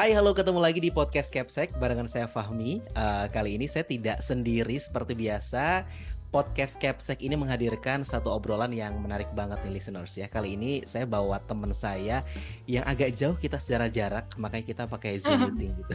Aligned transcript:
Hai, 0.00 0.16
halo 0.16 0.32
ketemu 0.32 0.64
lagi 0.64 0.80
di 0.80 0.88
podcast 0.88 1.28
Capsek 1.28 1.76
barengan 1.76 2.08
saya 2.08 2.24
Fahmi. 2.24 2.80
Uh, 2.96 3.28
kali 3.28 3.60
ini 3.60 3.68
saya 3.68 3.84
tidak 3.84 4.24
sendiri 4.24 4.80
seperti 4.80 5.12
biasa. 5.12 5.84
Podcast 6.32 6.80
Capsek 6.80 7.20
ini 7.20 7.36
menghadirkan 7.36 8.00
satu 8.00 8.32
obrolan 8.32 8.72
yang 8.72 8.96
menarik 8.96 9.28
banget 9.36 9.60
nih 9.60 9.76
listeners 9.76 10.16
ya. 10.16 10.24
Kali 10.24 10.56
ini 10.56 10.88
saya 10.88 11.04
bawa 11.04 11.36
teman 11.44 11.76
saya 11.76 12.24
yang 12.64 12.80
agak 12.88 13.12
jauh 13.12 13.36
kita 13.36 13.60
secara 13.60 13.92
jarak, 13.92 14.24
makanya 14.40 14.64
kita 14.72 14.82
pakai 14.88 15.20
Zoom 15.20 15.52
meeting 15.52 15.76
gitu. 15.84 15.94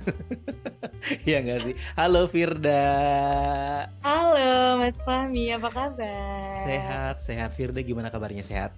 Iya 1.26 1.42
nggak 1.42 1.60
sih? 1.66 1.76
Halo 1.98 2.30
Firda. 2.30 2.86
Halo 4.06 4.86
Mas 4.86 5.02
Fahmi, 5.02 5.50
apa 5.50 5.74
kabar? 5.74 6.62
Sehat, 6.62 7.26
sehat. 7.26 7.58
Firda 7.58 7.82
gimana 7.82 8.14
kabarnya? 8.14 8.46
Sehat? 8.46 8.70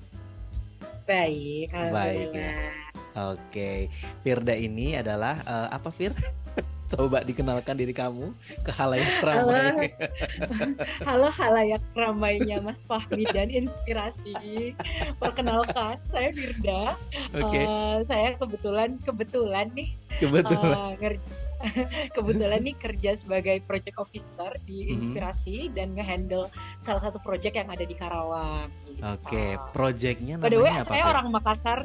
Baik, 1.03 1.67
Baik 1.75 2.31
ya. 2.31 2.86
Oke, 3.17 3.89
Firda 4.21 4.53
ini 4.53 4.93
adalah 4.93 5.41
uh, 5.49 5.73
apa 5.73 5.89
Fir? 5.89 6.13
Coba 6.93 7.19
dikenalkan 7.19 7.75
diri 7.75 7.91
kamu 7.91 8.31
ke 8.63 8.71
halayak 8.71 9.19
ramai. 9.19 9.91
Halo, 9.91 10.65
halo 11.09 11.27
halayak 11.35 11.83
ramainya 11.91 12.63
Mas 12.63 12.87
Fahmi 12.87 13.27
dan 13.35 13.51
inspirasi. 13.51 14.71
Perkenalkan, 15.19 15.99
saya 16.07 16.31
Firda. 16.31 16.95
Okay. 17.35 17.65
Uh, 17.65 17.67
eh, 17.67 17.97
saya 18.07 18.29
kebetulan 18.39 18.95
kebetulan 19.03 19.67
nih. 19.75 19.99
Kebetulan. 20.21 20.95
Uh, 20.95 21.19
kebetulan 22.15 22.61
nih 22.61 22.75
kerja 22.77 23.11
sebagai 23.17 23.57
project 23.65 23.97
officer 23.97 24.53
di 24.63 24.85
mhm. 24.85 24.93
Inspirasi 24.99 25.55
mm 25.57 25.65
-hmm. 25.67 25.75
dan 25.75 25.87
ngehandle 25.97 26.45
salah 26.77 27.01
satu 27.01 27.17
project 27.21 27.55
yang 27.57 27.69
ada 27.69 27.83
di 27.83 27.95
Karawang. 27.97 28.69
Gitu. 28.85 29.01
Oke, 29.01 29.29
okay. 29.29 29.49
projectnya 29.73 30.35
namanya 30.37 30.49
By 30.49 30.53
the 30.53 30.61
way, 30.61 30.73
apa? 30.73 30.89
Saya 30.89 31.03
orang 31.09 31.25
Makassar. 31.29 31.79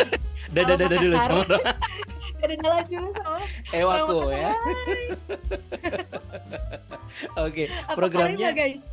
Dadah 0.56 0.74
dadah 0.74 0.98
dulu 0.98 1.14
sama 1.14 1.44
Kedengaran 2.40 2.84
dulu 2.92 3.08
sama 3.12 3.38
Ewaku 3.70 4.18
ya. 4.32 4.50
Oke, 7.36 7.36
okay, 7.36 7.66
programnya 7.92 8.50
guys. 8.56 8.84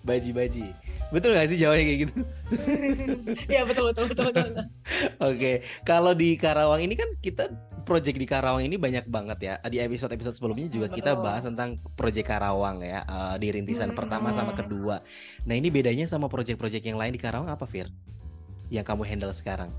Baji-baji. 0.00 0.89
Betul 1.10 1.34
gak 1.34 1.50
sih 1.50 1.58
jawabnya 1.58 1.84
kayak 1.86 2.00
gitu? 2.06 2.14
Iya 3.52 3.62
betul 3.66 3.90
betul 3.90 4.04
betul 4.14 4.24
betul. 4.30 4.46
Oke, 4.54 4.66
okay. 5.18 5.54
kalau 5.82 6.14
di 6.14 6.38
Karawang 6.38 6.86
ini 6.86 6.94
kan 6.94 7.10
kita 7.18 7.50
project 7.82 8.18
di 8.18 8.26
Karawang 8.26 8.62
ini 8.62 8.78
banyak 8.78 9.10
banget 9.10 9.38
ya. 9.42 9.54
Di 9.66 9.82
episode-episode 9.82 10.38
sebelumnya 10.38 10.70
juga 10.70 10.86
kita 10.86 11.18
bahas 11.18 11.42
tentang 11.42 11.78
project 11.98 12.30
Karawang 12.30 12.82
ya 12.86 13.02
uh, 13.10 13.34
di 13.38 13.50
rintisan 13.50 13.90
hmm. 13.90 13.98
pertama 13.98 14.30
sama 14.30 14.54
kedua. 14.54 15.02
Nah 15.46 15.54
ini 15.58 15.66
bedanya 15.70 16.06
sama 16.06 16.30
project-project 16.30 16.86
yang 16.86 16.98
lain 16.98 17.14
di 17.14 17.20
Karawang 17.22 17.50
apa 17.50 17.66
Fir? 17.66 17.90
Yang 18.70 18.86
kamu 18.86 19.02
handle 19.02 19.34
sekarang? 19.34 19.70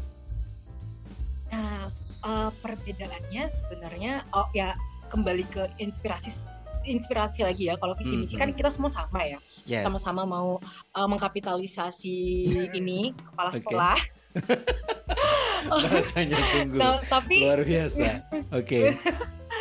Nah 1.48 1.88
uh, 2.28 2.52
perbedaannya 2.59 3.44
sebenarnya 3.48 4.28
oh 4.36 4.52
ya 4.52 4.76
kembali 5.12 5.48
ke 5.48 5.64
inspirasi 5.80 6.56
inspirasi 6.88 7.46
lagi 7.46 7.70
ya 7.70 7.78
kalau 7.78 7.94
visi 7.94 8.18
misi 8.18 8.34
mm 8.34 8.42
-hmm. 8.42 8.42
kan 8.42 8.50
kita 8.58 8.70
semua 8.74 8.90
sama 8.90 9.22
ya 9.22 9.38
yes. 9.66 9.84
sama-sama 9.86 10.23
mau 10.26 10.58
uh, 10.95 11.08
mengkapitalisasi 11.08 12.17
ini 12.80 13.14
kepala 13.16 13.50
okay. 13.52 13.59
sekolah 13.62 13.98
bahasanya 15.72 16.40
sungguh 16.56 16.80
nah, 16.80 17.00
tapi 17.06 17.44
luar 17.44 17.62
biasa 17.62 18.23
oke 18.52 18.56
okay. 18.64 18.86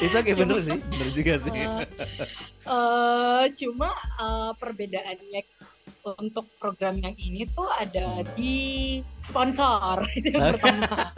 Isa 0.01 0.25
kayak 0.25 0.41
bener 0.41 0.65
sih 0.65 0.79
bener 0.81 1.09
juga 1.13 1.35
sih 1.37 1.53
uh, 1.53 1.85
uh, 2.65 3.45
cuma 3.53 3.93
uh, 4.17 4.57
perbedaannya 4.57 5.45
untuk 6.19 6.49
program 6.57 6.97
yang 7.01 7.13
ini 7.21 7.45
tuh 7.53 7.69
ada 7.77 8.25
di 8.33 8.99
sponsor 9.21 10.01
itu 10.17 10.33
yang 10.33 10.57
pertama 10.57 11.13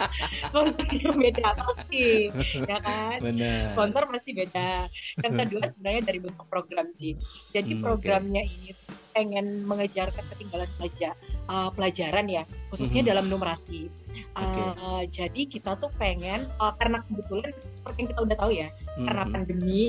sponsor 0.51 0.87
yang 0.91 1.17
beda 1.17 1.47
pasti 1.55 2.35
ya 2.67 2.79
kan 2.83 3.19
Benar. 3.23 3.71
sponsor 3.73 4.03
pasti 4.11 4.31
beda 4.35 4.91
yang 5.23 5.35
kedua 5.39 5.65
sebenarnya 5.71 6.03
dari 6.03 6.19
bentuk 6.19 6.47
program 6.51 6.91
sih 6.91 7.15
jadi 7.55 7.79
hmm, 7.79 7.83
programnya 7.83 8.43
okay. 8.43 8.55
ini 8.59 8.71
pengen 9.13 9.65
mengejar 9.69 10.09
ketertinggalan 10.11 10.69
pelajar 10.81 11.13
uh, 11.47 11.69
pelajaran 11.73 12.27
ya 12.29 12.43
khususnya 12.73 13.05
hmm. 13.05 13.11
dalam 13.13 13.25
numerasi 13.29 13.93
okay. 14.37 14.69
uh, 14.81 15.03
jadi 15.09 15.43
kita 15.49 15.77
tuh 15.77 15.93
pengen 16.01 16.45
uh, 16.59 16.73
karena 16.77 17.05
kebetulan 17.07 17.53
seperti 17.69 17.97
yang 18.05 18.09
kita 18.17 18.21
udah 18.25 18.37
tahu 18.37 18.53
ya 18.53 18.69
hmm. 18.69 19.07
karena 19.07 19.25
pandemi 19.29 19.89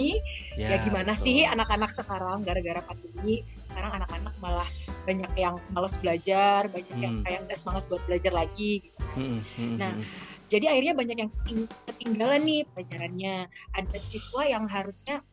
ya, 0.60 0.76
ya 0.76 0.78
gimana 0.84 1.12
betul. 1.16 1.24
sih 1.24 1.38
anak-anak 1.48 1.92
sekarang 1.96 2.38
gara-gara 2.44 2.82
pandemi 2.84 3.48
sekarang 3.72 3.92
anak-anak 4.04 4.34
malah 4.38 4.70
banyak 5.08 5.32
yang 5.36 5.56
males 5.74 5.96
belajar 5.98 6.70
banyak 6.70 6.94
hmm. 6.94 7.04
yang 7.04 7.16
kayak 7.26 7.40
nggak 7.50 7.58
semangat 7.58 7.84
buat 7.90 8.04
belajar 8.06 8.32
lagi 8.36 8.86
gitu 8.86 8.98
kan. 9.00 9.16
hmm. 9.18 9.40
Hmm. 9.58 9.78
nah 9.80 9.94
jadi 10.52 10.70
akhirnya 10.70 10.94
banyak 10.94 11.18
yang 11.18 11.32
ketinggalan 11.90 12.42
nih 12.46 12.62
pelajarannya 12.78 13.36
ada 13.74 13.98
siswa 13.98 14.46
yang 14.46 14.70
harusnya 14.70 15.26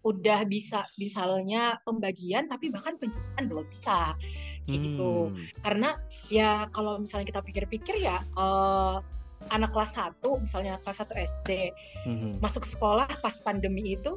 udah 0.00 0.48
bisa 0.48 0.88
misalnya 0.96 1.76
pembagian 1.84 2.48
tapi 2.48 2.72
bahkan 2.72 2.96
penjelasan 2.96 3.44
belum 3.48 3.66
bisa 3.68 4.16
gitu 4.64 5.28
hmm. 5.28 5.60
karena 5.60 5.90
ya 6.32 6.64
kalau 6.72 7.00
misalnya 7.00 7.28
kita 7.28 7.40
pikir-pikir 7.44 8.00
ya 8.00 8.24
uh, 8.36 9.04
anak 9.52 9.72
kelas 9.72 9.96
1 9.96 10.20
misalnya 10.40 10.80
kelas 10.84 11.04
1 11.04 11.16
SD 11.40 11.50
hmm. 12.08 12.32
masuk 12.40 12.64
sekolah 12.64 13.08
pas 13.20 13.36
pandemi 13.40 13.96
itu 13.96 14.16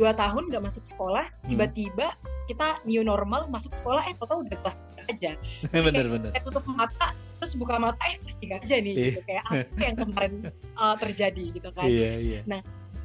dua 0.00 0.16
tahun 0.16 0.48
nggak 0.48 0.64
masuk 0.64 0.84
sekolah 0.88 1.28
hmm. 1.28 1.48
tiba-tiba 1.52 2.16
kita 2.48 2.80
new 2.88 3.04
normal 3.04 3.46
masuk 3.52 3.76
sekolah 3.76 4.08
eh 4.08 4.16
total 4.16 4.44
udah 4.44 4.58
kelas 4.64 4.78
aja 5.08 5.36
bener 5.86 6.06
bener 6.08 6.30
kayak 6.32 6.44
tutup 6.48 6.64
mata 6.68 7.12
terus 7.38 7.52
buka 7.58 7.76
mata 7.76 8.00
eh 8.08 8.16
kelas 8.22 8.36
tiga 8.40 8.56
aja 8.58 8.76
nih 8.80 8.94
gitu 8.96 9.20
iya. 9.20 9.26
kayak 9.28 9.44
apa 9.46 9.82
yang 9.84 9.96
kemarin 9.98 10.34
uh, 10.80 10.94
terjadi 10.96 11.44
gitu 11.54 11.68
kan 11.76 11.88
iya, 11.88 12.12
iya. 12.18 12.40
nah 12.48 12.60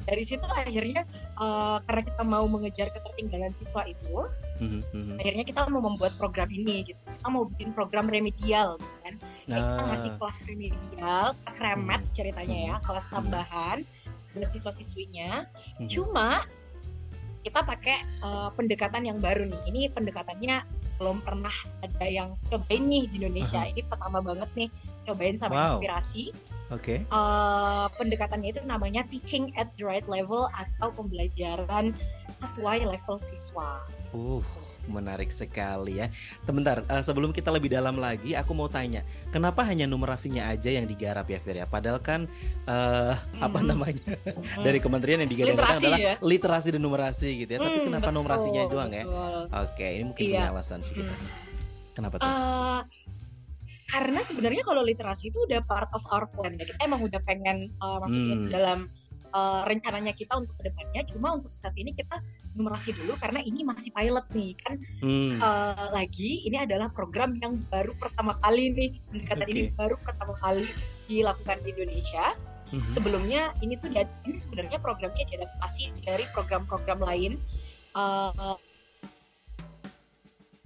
dari 0.08 0.24
situ 0.24 0.46
akhirnya 0.48 1.04
uh, 1.36 1.76
karena 1.84 2.02
kita 2.08 2.22
mau 2.24 2.48
mengejar 2.48 2.88
ketertinggalan 2.96 3.52
siswa 3.52 3.84
itu 3.84 4.24
mm-hmm. 4.56 5.20
akhirnya 5.20 5.44
kita 5.44 5.60
mau 5.68 5.84
membuat 5.84 6.16
program 6.16 6.48
ini 6.48 6.88
gitu 6.88 7.00
kita 7.04 7.28
mau 7.28 7.44
bikin 7.44 7.76
program 7.76 8.08
remedial 8.08 8.80
gitu 8.80 8.96
kan 9.04 9.14
nah. 9.44 9.60
kita 9.60 9.82
ngasih 9.92 10.10
kelas 10.16 10.38
remedial 10.48 11.26
kelas 11.44 11.56
remet 11.60 12.00
mm-hmm. 12.00 12.16
ceritanya 12.16 12.58
ya 12.58 12.74
mhm. 12.80 12.82
kelas 12.88 13.06
tambahan 13.12 13.78
buat 14.32 14.48
siswa-siswinya 14.48 15.44
mm-hmm. 15.44 15.88
cuma 15.92 16.48
kita 17.38 17.64
pakai 17.64 17.96
uh, 18.20 18.50
pendekatan 18.52 19.08
yang 19.08 19.18
baru 19.22 19.48
nih. 19.48 19.62
Ini 19.72 19.80
pendekatannya 19.96 20.68
belum 20.98 21.22
pernah 21.22 21.54
ada 21.80 22.06
yang 22.06 22.34
cobain 22.50 22.84
nih 22.84 23.08
di 23.08 23.22
Indonesia. 23.22 23.62
Uh-huh. 23.62 23.72
Ini 23.72 23.82
pertama 23.86 24.18
banget 24.20 24.50
nih 24.58 24.68
cobain 25.08 25.36
sama 25.40 25.54
wow. 25.56 25.64
inspirasi. 25.76 26.30
Oke. 26.68 26.84
Okay. 26.84 26.98
Uh, 27.08 27.16
eh, 27.16 27.86
pendekatannya 27.96 28.48
itu 28.52 28.60
namanya 28.68 29.02
teaching 29.08 29.48
at 29.56 29.72
the 29.80 29.84
right 29.84 30.04
level 30.04 30.52
atau 30.52 30.92
pembelajaran 30.92 31.96
sesuai 32.44 32.84
level 32.84 33.16
siswa. 33.24 33.80
Uh. 34.12 34.44
Menarik 34.88 35.28
sekali 35.28 36.00
ya. 36.00 36.08
Sebentar, 36.48 36.80
uh, 36.88 37.04
sebelum 37.04 37.28
kita 37.28 37.52
lebih 37.52 37.68
dalam 37.68 38.00
lagi, 38.00 38.32
aku 38.32 38.56
mau 38.56 38.72
tanya, 38.72 39.04
kenapa 39.28 39.60
hanya 39.68 39.84
numerasinya 39.84 40.48
aja 40.48 40.72
yang 40.72 40.88
digarap 40.88 41.28
ya, 41.28 41.36
Fir 41.44 41.60
ya? 41.60 41.68
Padahal 41.68 42.00
kan 42.00 42.24
uh, 42.64 43.12
hmm. 43.12 43.44
apa 43.44 43.60
namanya 43.60 44.16
hmm. 44.16 44.64
dari 44.64 44.80
kementerian 44.80 45.20
yang 45.20 45.28
digarap 45.28 45.76
adalah 45.76 46.00
ya? 46.00 46.16
literasi 46.24 46.72
dan 46.72 46.80
numerasi 46.80 47.44
gitu 47.44 47.50
ya. 47.52 47.58
Hmm, 47.60 47.68
Tapi 47.68 47.78
kenapa 47.84 48.08
betul, 48.08 48.16
numerasinya 48.16 48.62
doang 48.64 48.92
ya? 48.96 49.04
Oke, 49.60 49.86
ini 49.92 50.04
mungkin 50.08 50.24
iya. 50.24 50.48
alasan 50.48 50.80
sih. 50.80 50.96
Hmm. 50.96 51.48
Kenapa 51.92 52.14
tuh? 52.16 52.30
Uh, 52.30 52.80
karena 53.88 54.20
sebenarnya 54.20 54.62
kalau 54.62 54.84
literasi 54.84 55.32
itu 55.32 55.40
udah 55.48 55.64
part 55.64 55.88
of 55.96 56.04
our 56.12 56.28
plan 56.28 56.54
ya. 56.60 56.68
Kita 56.68 56.84
emang 56.84 57.00
udah 57.00 57.20
pengen 57.24 57.72
uh, 57.80 57.98
masukin 58.04 58.46
hmm. 58.46 58.52
dalam 58.52 58.78
uh, 59.32 59.62
rencananya 59.64 60.12
kita 60.16 60.36
untuk 60.36 60.54
ke 60.60 60.70
depannya 60.70 61.04
cuma 61.08 61.36
untuk 61.36 61.52
saat 61.52 61.74
ini 61.76 61.92
kita 61.92 62.20
numerasi 62.56 62.96
dulu 62.96 63.16
karena 63.20 63.40
ini 63.44 63.64
masih 63.64 63.92
pilot 63.92 64.26
nih 64.32 64.52
kan 64.64 64.74
hmm. 65.04 65.32
uh, 65.40 65.88
lagi 65.92 66.44
ini 66.44 66.64
adalah 66.64 66.88
program 66.92 67.36
yang 67.40 67.60
baru 67.68 67.92
pertama 67.96 68.36
kali 68.40 68.72
nih 68.72 68.90
pendekatan 69.10 69.46
okay. 69.46 69.52
ini 69.52 69.62
baru 69.74 69.96
pertama 70.00 70.34
kali 70.40 70.66
dilakukan 71.08 71.56
di 71.64 71.68
Indonesia 71.76 72.36
hmm 72.36 72.92
sebelumnya 72.92 73.56
ini 73.64 73.80
tuh 73.80 73.88
ini 74.28 74.36
sebenarnya 74.36 74.76
programnya 74.76 75.24
diadaptasi 75.24 75.88
dari 76.04 76.28
program-program 76.36 77.00
lain 77.00 77.40
uh, 77.96 78.60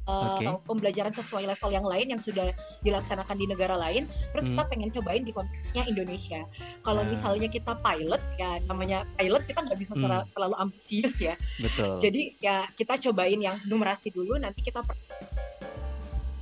okay. 0.06 0.46
uh, 0.48 0.58
pembelajaran 0.66 1.14
sesuai 1.14 1.46
level 1.46 1.70
yang 1.70 1.86
lain 1.86 2.06
yang 2.16 2.20
sudah 2.22 2.50
dilaksanakan 2.82 3.36
di 3.38 3.46
negara 3.46 3.74
lain 3.78 4.06
terus 4.34 4.48
hmm. 4.48 4.56
kita 4.56 4.62
pengen 4.68 4.90
cobain 4.90 5.22
di 5.22 5.32
konteksnya 5.32 5.82
Indonesia 5.86 6.40
kalau 6.82 7.02
nah. 7.06 7.10
misalnya 7.10 7.48
kita 7.48 7.72
pilot 7.78 8.22
ya 8.38 8.50
namanya 8.66 8.98
pilot 9.14 9.42
kita 9.46 9.60
nggak 9.62 9.78
bisa 9.78 9.92
hmm. 9.94 10.26
terlalu 10.34 10.54
ambisius 10.58 11.16
ya 11.22 11.34
betul 11.62 11.98
jadi 12.02 12.22
ya 12.42 12.56
kita 12.74 12.98
cobain 13.10 13.38
yang 13.38 13.56
numerasi 13.66 14.10
dulu 14.10 14.38
nanti 14.38 14.62
kita 14.62 14.82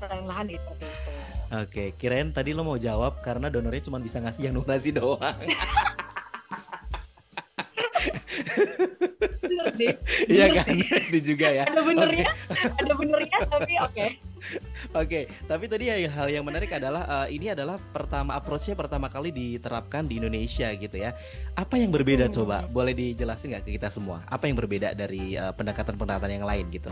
perlahan-lahan 0.00 0.48
ya 0.48 0.58
seperti 0.60 0.86
itu 0.88 1.10
Oke, 1.50 1.98
kirain 1.98 2.30
tadi 2.30 2.54
lo 2.54 2.62
mau 2.62 2.78
jawab 2.78 3.26
karena 3.26 3.50
donornya 3.50 3.82
cuma 3.82 3.98
bisa 3.98 4.22
ngasih 4.22 4.46
yang 4.46 4.54
numerasi 4.54 4.94
doang. 4.94 5.34
bener 9.42 9.66
sih 9.76 9.88
iya 10.28 10.46
kan 10.52 10.74
itu 10.74 11.18
juga 11.34 11.48
ya 11.52 11.64
ada 11.68 11.82
benernya 11.84 12.28
okay. 12.48 12.78
ada 12.80 12.92
benernya 12.96 13.38
tapi 13.48 13.72
oke 13.80 13.92
okay. 13.92 14.10
Oke, 14.96 15.28
tapi 15.44 15.68
tadi 15.68 15.92
hal 15.92 16.28
yang 16.32 16.42
menarik 16.42 16.72
adalah 16.72 17.04
uh, 17.04 17.28
ini 17.28 17.52
adalah 17.52 17.76
pertama 17.92 18.34
approach-nya 18.34 18.72
pertama 18.72 19.12
kali 19.12 19.30
diterapkan 19.30 20.08
di 20.08 20.16
Indonesia 20.16 20.72
gitu 20.74 20.96
ya. 20.96 21.12
Apa 21.54 21.76
yang 21.76 21.92
berbeda 21.92 22.26
hmm. 22.26 22.34
coba? 22.34 22.64
Boleh 22.66 22.96
dijelasin 22.96 23.54
nggak 23.54 23.68
ke 23.68 23.76
kita 23.76 23.92
semua? 23.92 24.24
Apa 24.26 24.48
yang 24.48 24.56
berbeda 24.56 24.96
dari 24.96 25.36
uh, 25.36 25.52
pendekatan-pendekatan 25.54 26.40
yang 26.40 26.46
lain 26.48 26.66
gitu? 26.72 26.90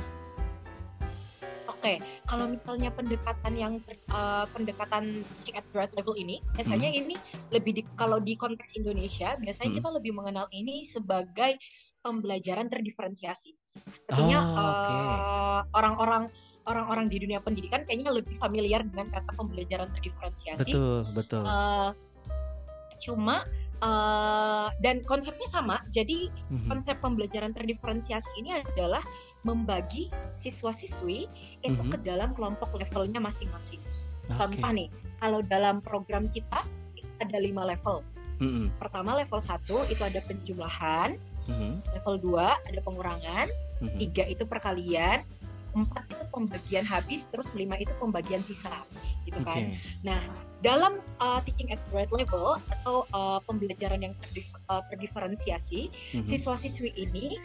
Oke, 1.79 2.03
kalau 2.27 2.51
misalnya 2.51 2.91
pendekatan 2.91 3.55
yang 3.55 3.79
uh, 4.11 4.51
pendekatan 4.51 5.23
teaching 5.23 5.63
at 5.63 5.67
grade 5.71 5.95
level 5.95 6.19
ini, 6.19 6.43
biasanya 6.59 6.91
hmm. 6.91 7.01
ini 7.07 7.15
lebih 7.55 7.73
di, 7.79 7.83
kalau 7.95 8.19
di 8.19 8.35
konteks 8.35 8.75
Indonesia, 8.75 9.39
biasanya 9.39 9.71
hmm. 9.71 9.79
kita 9.79 9.89
lebih 9.95 10.11
mengenal 10.11 10.51
ini 10.51 10.83
sebagai 10.83 11.55
pembelajaran 12.03 12.67
terdiferensiasi. 12.67 13.55
Sepertinya 13.87 14.39
oh, 14.43 14.59
okay. 14.59 14.99
uh, 14.99 15.61
orang-orang 15.79 16.27
orang-orang 16.67 17.07
di 17.07 17.17
dunia 17.23 17.39
pendidikan 17.39 17.87
kayaknya 17.87 18.11
lebih 18.11 18.35
familiar 18.37 18.83
dengan 18.83 19.09
kata 19.15 19.31
pembelajaran 19.39 19.89
terdiferensiasi. 19.95 20.75
Betul, 20.75 21.07
betul. 21.15 21.43
Uh, 21.47 21.95
cuma 22.99 23.47
uh, 23.81 24.69
dan 24.83 25.01
konsepnya 25.07 25.49
sama. 25.49 25.79
Jadi 25.95 26.29
mm-hmm. 26.29 26.69
konsep 26.69 26.99
pembelajaran 26.99 27.55
terdiferensiasi 27.55 28.29
ini 28.43 28.59
adalah 28.59 29.01
membagi 29.47 30.11
siswa-siswi 30.35 31.31
itu 31.63 31.79
mm 31.79 31.79
-hmm. 31.79 31.93
ke 31.95 31.97
dalam 32.03 32.35
kelompok 32.35 32.75
levelnya 32.75 33.23
masing-masing. 33.23 33.79
Okay. 34.29 34.37
Contoh 34.37 34.71
nih, 34.75 34.89
kalau 35.23 35.41
dalam 35.47 35.81
program 35.81 36.27
kita 36.29 36.67
ada 37.19 37.39
lima 37.39 37.67
level. 37.67 38.03
Mm 38.39 38.51
-hmm. 38.51 38.67
Pertama 38.79 39.19
level 39.19 39.41
satu 39.43 39.83
itu 39.91 40.03
ada 40.03 40.23
penjumlahan, 40.23 41.19
mm 41.51 41.55
-hmm. 41.55 41.73
level 41.99 42.15
2 42.39 42.69
ada 42.71 42.81
pengurangan, 42.83 43.47
mm 43.83 43.87
-hmm. 43.87 43.99
tiga 43.99 44.25
itu 44.31 44.45
perkalian, 44.47 45.27
empat 45.75 46.07
itu 46.11 46.25
pembagian 46.31 46.85
habis, 46.87 47.27
terus 47.27 47.55
lima 47.59 47.75
itu 47.79 47.91
pembagian 47.99 48.43
sisa, 48.47 48.73
gitu 49.27 49.43
kan. 49.43 49.75
Nah, 50.07 50.23
dalam 50.59 50.99
uh, 51.23 51.39
teaching 51.47 51.71
at 51.71 51.83
grade 51.91 52.11
level 52.11 52.59
atau 52.79 53.07
uh, 53.15 53.39
pembelajaran 53.47 54.03
yang 54.03 54.15
terdif 54.23 54.47
uh, 54.71 54.83
terdiferensiasi, 54.91 55.91
mm 55.91 56.23
-hmm. 56.23 56.27
siswa-siswi 56.27 56.95
ini 56.95 57.39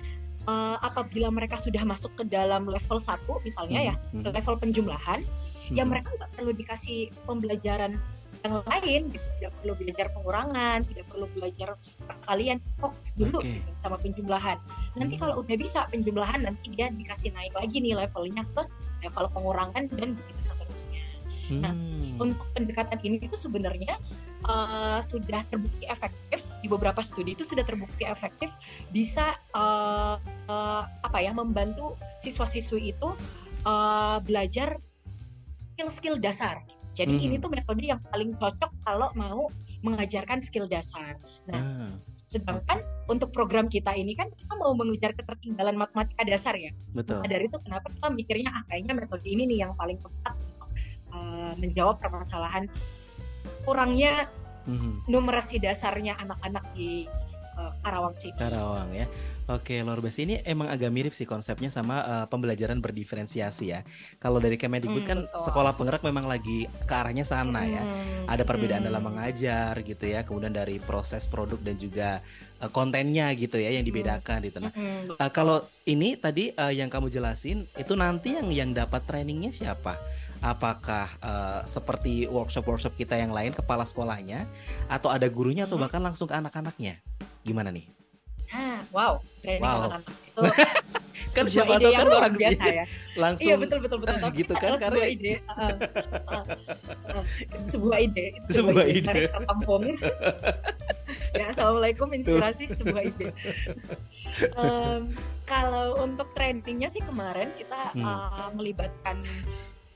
uh, 0.47 0.77
apabila 0.83 1.31
mereka 1.31 1.55
sudah 1.59 1.83
masuk 1.83 2.13
ke 2.19 2.23
dalam 2.27 2.67
level 2.67 2.99
1 2.99 3.19
misalnya 3.43 3.79
hmm. 3.79 3.89
ya, 3.89 3.95
hmm. 3.95 4.23
level 4.33 4.55
penjumlahan, 4.59 5.19
ya 5.23 5.69
hmm. 5.69 5.77
ya 5.79 5.83
mereka 5.87 6.09
nggak 6.15 6.31
perlu 6.35 6.51
dikasih 6.55 6.99
pembelajaran 7.23 7.99
yang 8.43 8.59
lain, 8.67 9.01
gitu. 9.07 9.23
tidak 9.39 9.53
perlu 9.63 9.73
belajar 9.79 10.05
pengurangan, 10.11 10.77
tidak 10.83 11.05
perlu 11.07 11.25
belajar 11.31 11.69
perkalian, 12.03 12.57
fokus 12.75 13.15
dulu 13.15 13.39
okay. 13.39 13.63
gitu, 13.63 13.71
sama 13.79 13.95
penjumlahan. 14.03 14.57
Nanti 14.99 15.15
hmm. 15.15 15.21
kalau 15.23 15.35
udah 15.39 15.55
bisa 15.55 15.87
penjumlahan, 15.87 16.43
nanti 16.43 16.67
dia 16.75 16.91
dikasih 16.91 17.31
naik 17.31 17.55
lagi 17.55 17.79
nih 17.79 17.95
levelnya 17.95 18.43
ke 18.51 18.67
level 19.07 19.25
pengurangan 19.31 19.87
dan 19.95 20.19
begitu 20.19 20.41
seterusnya. 20.43 21.03
Nah, 21.51 21.75
hmm. 21.75 22.23
untuk 22.23 22.47
pendekatan 22.55 22.99
ini 23.03 23.19
itu 23.19 23.35
sebenarnya 23.35 23.99
uh, 24.47 24.99
sudah 25.03 25.43
terbukti 25.47 25.83
efektif 25.87 26.42
di 26.63 26.71
beberapa 26.71 27.03
studi 27.03 27.35
itu 27.35 27.43
sudah 27.43 27.67
terbukti 27.67 28.07
efektif 28.07 28.55
bisa 28.95 29.35
uh, 29.51 30.15
uh, 30.47 30.83
apa 31.03 31.19
ya 31.19 31.35
membantu 31.35 31.99
siswa-siswi 32.23 32.95
itu 32.95 33.11
uh, 33.67 34.23
belajar 34.23 34.79
skill-skill 35.67 36.23
dasar. 36.23 36.63
Jadi 36.93 37.19
hmm. 37.19 37.25
ini 37.25 37.35
tuh 37.41 37.49
metode 37.51 37.83
yang 37.83 37.99
paling 38.07 38.37
cocok 38.37 38.71
kalau 38.85 39.09
mau 39.17 39.49
mengajarkan 39.83 40.39
skill 40.39 40.69
dasar. 40.69 41.19
Nah, 41.49 41.59
hmm. 41.59 41.91
sedangkan 42.29 42.79
untuk 43.11 43.35
program 43.35 43.67
kita 43.67 43.91
ini 43.97 44.15
kan 44.15 44.31
kita 44.31 44.53
mau 44.55 44.71
mengejar 44.77 45.11
ketertinggalan 45.17 45.75
matematika 45.75 46.23
dasar 46.23 46.55
ya. 46.55 46.71
Betul. 46.95 47.19
Nah, 47.19 47.27
dari 47.27 47.49
itu 47.49 47.57
kenapa 47.59 47.91
kita 47.91 48.07
mikirnya 48.13 48.49
ah 48.53 48.63
kayaknya 48.71 48.93
metode 48.95 49.25
ini 49.27 49.43
nih 49.49 49.67
yang 49.67 49.73
paling 49.75 49.99
tepat 49.99 50.37
uh, 51.11 51.53
menjawab 51.59 51.99
permasalahan 51.99 52.69
kurangnya 53.67 54.29
hmm. 54.65 55.07
numerasi 55.09 55.59
dasarnya 55.59 56.17
anak-anak 56.19 56.65
di 56.75 57.07
uh, 57.57 57.71
Karawang 57.81 58.15
sih. 58.17 58.31
Karawang 58.35 58.89
ya. 58.93 59.07
Oke, 59.43 59.83
luar 59.83 59.99
biasa. 59.99 60.23
Ini 60.23 60.35
emang 60.47 60.71
agak 60.71 60.87
mirip 60.87 61.11
sih 61.11 61.27
konsepnya 61.27 61.67
sama 61.67 61.99
uh, 61.99 62.25
pembelajaran 62.31 62.79
berdiferensiasi 62.79 63.75
ya. 63.75 63.83
Kalau 64.15 64.39
dari 64.39 64.55
Kemendikbud 64.55 65.03
hmm, 65.03 65.09
kan 65.09 65.19
betul. 65.27 65.43
sekolah 65.51 65.75
penggerak 65.75 65.99
memang 65.99 66.31
lagi 66.31 66.63
ke 66.87 66.93
arahnya 66.95 67.27
sana 67.27 67.67
ya. 67.67 67.83
hmm, 67.83 68.23
ya. 68.23 68.31
Ada 68.31 68.43
perbedaan 68.47 68.87
hmm. 68.87 68.89
dalam 68.89 69.03
mengajar 69.03 69.73
gitu 69.83 70.05
ya. 70.07 70.23
Kemudian 70.23 70.55
dari 70.55 70.79
proses 70.79 71.27
produk 71.27 71.59
dan 71.59 71.75
juga 71.75 72.23
uh, 72.63 72.71
kontennya 72.71 73.35
gitu 73.35 73.59
ya 73.59 73.75
yang 73.75 73.83
dibedakan 73.83 74.39
hmm. 74.39 74.47
gitu. 74.47 74.57
Nah, 74.63 74.71
hmm, 74.71 75.19
uh, 75.19 75.31
kalau 75.35 75.59
ini 75.83 76.15
tadi 76.15 76.55
uh, 76.55 76.71
yang 76.71 76.87
kamu 76.87 77.11
jelasin 77.11 77.67
itu 77.75 77.93
nanti 77.99 78.39
yang 78.39 78.47
yang 78.47 78.69
dapat 78.71 79.03
trainingnya 79.03 79.51
siapa? 79.51 79.99
Apakah 80.43 81.07
uh, 81.23 81.63
seperti 81.63 82.27
workshop-workshop 82.27 82.99
kita 82.99 83.15
yang 83.15 83.31
lain 83.31 83.55
kepala 83.55 83.87
sekolahnya 83.87 84.43
atau 84.91 85.07
ada 85.07 85.25
gurunya 85.31 85.63
atau 85.63 85.79
hmm. 85.79 85.87
bahkan 85.87 86.03
langsung 86.03 86.27
ke 86.27 86.35
anak-anaknya 86.35 86.99
gimana 87.47 87.71
nih? 87.71 87.87
Ah, 88.51 88.83
wow, 88.91 89.23
training 89.39 89.63
wow. 89.63 89.87
anak-anak 89.87 90.23
itu 90.33 90.41
kan 91.33 91.45
siapa 91.49 91.81
tahu 91.81 91.93
kan 91.97 92.05
luar 92.05 92.31
biasa 92.33 92.63
ya. 92.69 92.85
langsung 93.23 93.47
iya 93.49 93.55
betul 93.57 93.79
betul 93.81 93.97
betul 94.05 94.17
Tapi 94.23 94.37
gitu 94.37 94.53
kan 94.53 94.71
karena 94.77 95.01
sebuah 95.01 95.09
ide 95.09 95.33
uh, 95.33 95.61
uh, 96.29 96.43
uh, 97.09 97.23
sebuah 97.65 97.97
ide 98.05 98.25
itu 98.37 98.49
sebuah 98.53 98.85
ide, 98.85 99.01
ide. 99.01 99.21
kampung 99.49 99.81
ya 101.33 101.45
assalamualaikum 101.49 102.07
inspirasi 102.13 102.69
Tuh. 102.69 102.77
sebuah 102.85 103.03
ide 103.09 103.27
um, 104.53 105.09
kalau 105.49 105.97
untuk 106.05 106.29
trainingnya 106.37 106.93
sih 106.93 107.01
kemarin 107.01 107.49
kita 107.57 107.97
hmm. 107.97 108.05
uh, 108.05 108.49
melibatkan 108.53 109.25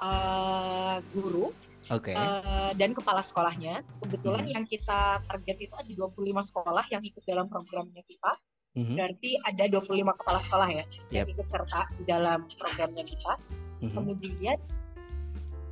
uh, 0.01 0.97
guru 1.13 1.53
okay. 1.89 2.15
uh, 2.15 2.71
dan 2.75 2.93
kepala 2.93 3.21
sekolahnya. 3.23 3.83
Kebetulan 4.03 4.45
hmm. 4.47 4.53
yang 4.53 4.65
kita 4.67 5.21
target 5.25 5.57
itu 5.59 5.73
ada 5.73 5.91
25 5.91 6.49
sekolah 6.53 6.85
yang 6.91 7.01
ikut 7.03 7.23
dalam 7.23 7.45
programnya 7.47 8.03
kita. 8.05 8.31
Hmm. 8.77 8.93
Berarti 8.93 9.29
ada 9.41 9.63
25 9.65 10.19
kepala 10.21 10.39
sekolah 10.43 10.69
ya 10.69 10.85
yep. 11.09 11.25
yang 11.25 11.27
ikut 11.33 11.47
serta 11.49 11.89
di 11.97 12.03
dalam 12.05 12.45
programnya 12.59 13.03
kita. 13.05 13.33
Hmm. 13.81 13.91
Kemudian 13.93 14.57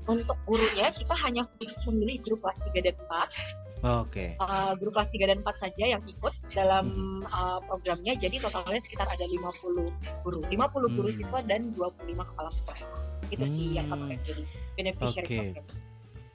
untuk 0.05 0.37
gurunya 0.45 0.93
kita 0.93 1.17
hanya 1.25 1.49
khusus 1.57 1.81
memilih 1.89 2.21
guru 2.21 2.37
kelas 2.37 2.61
3 2.61 2.77
dan 2.85 2.95
4 2.97 3.64
Oke. 3.85 4.33
Okay. 4.33 4.41
Uh, 4.41 4.73
guru 4.81 4.89
kelas 4.89 5.13
3 5.13 5.29
dan 5.29 5.39
4 5.45 5.61
saja 5.61 5.83
yang 5.85 6.01
ikut 6.09 6.33
dalam 6.49 6.89
hmm. 6.89 7.21
uh, 7.29 7.61
programnya. 7.69 8.17
Jadi 8.17 8.41
totalnya 8.41 8.81
sekitar 8.81 9.05
ada 9.05 9.21
50 9.21 10.25
guru. 10.25 10.41
50 10.49 10.97
guru 10.97 11.09
hmm. 11.13 11.17
siswa 11.21 11.39
dan 11.45 11.69
25 11.77 12.17
kepala 12.17 12.49
sekolah. 12.49 12.81
Itu 13.29 13.45
hmm. 13.45 13.53
sih 13.53 13.65
yang 13.77 13.85
kemarin 13.85 14.17
jadi 14.25 14.43
beneficiary 14.73 15.27
okay. 15.29 15.37
program. 15.53 15.65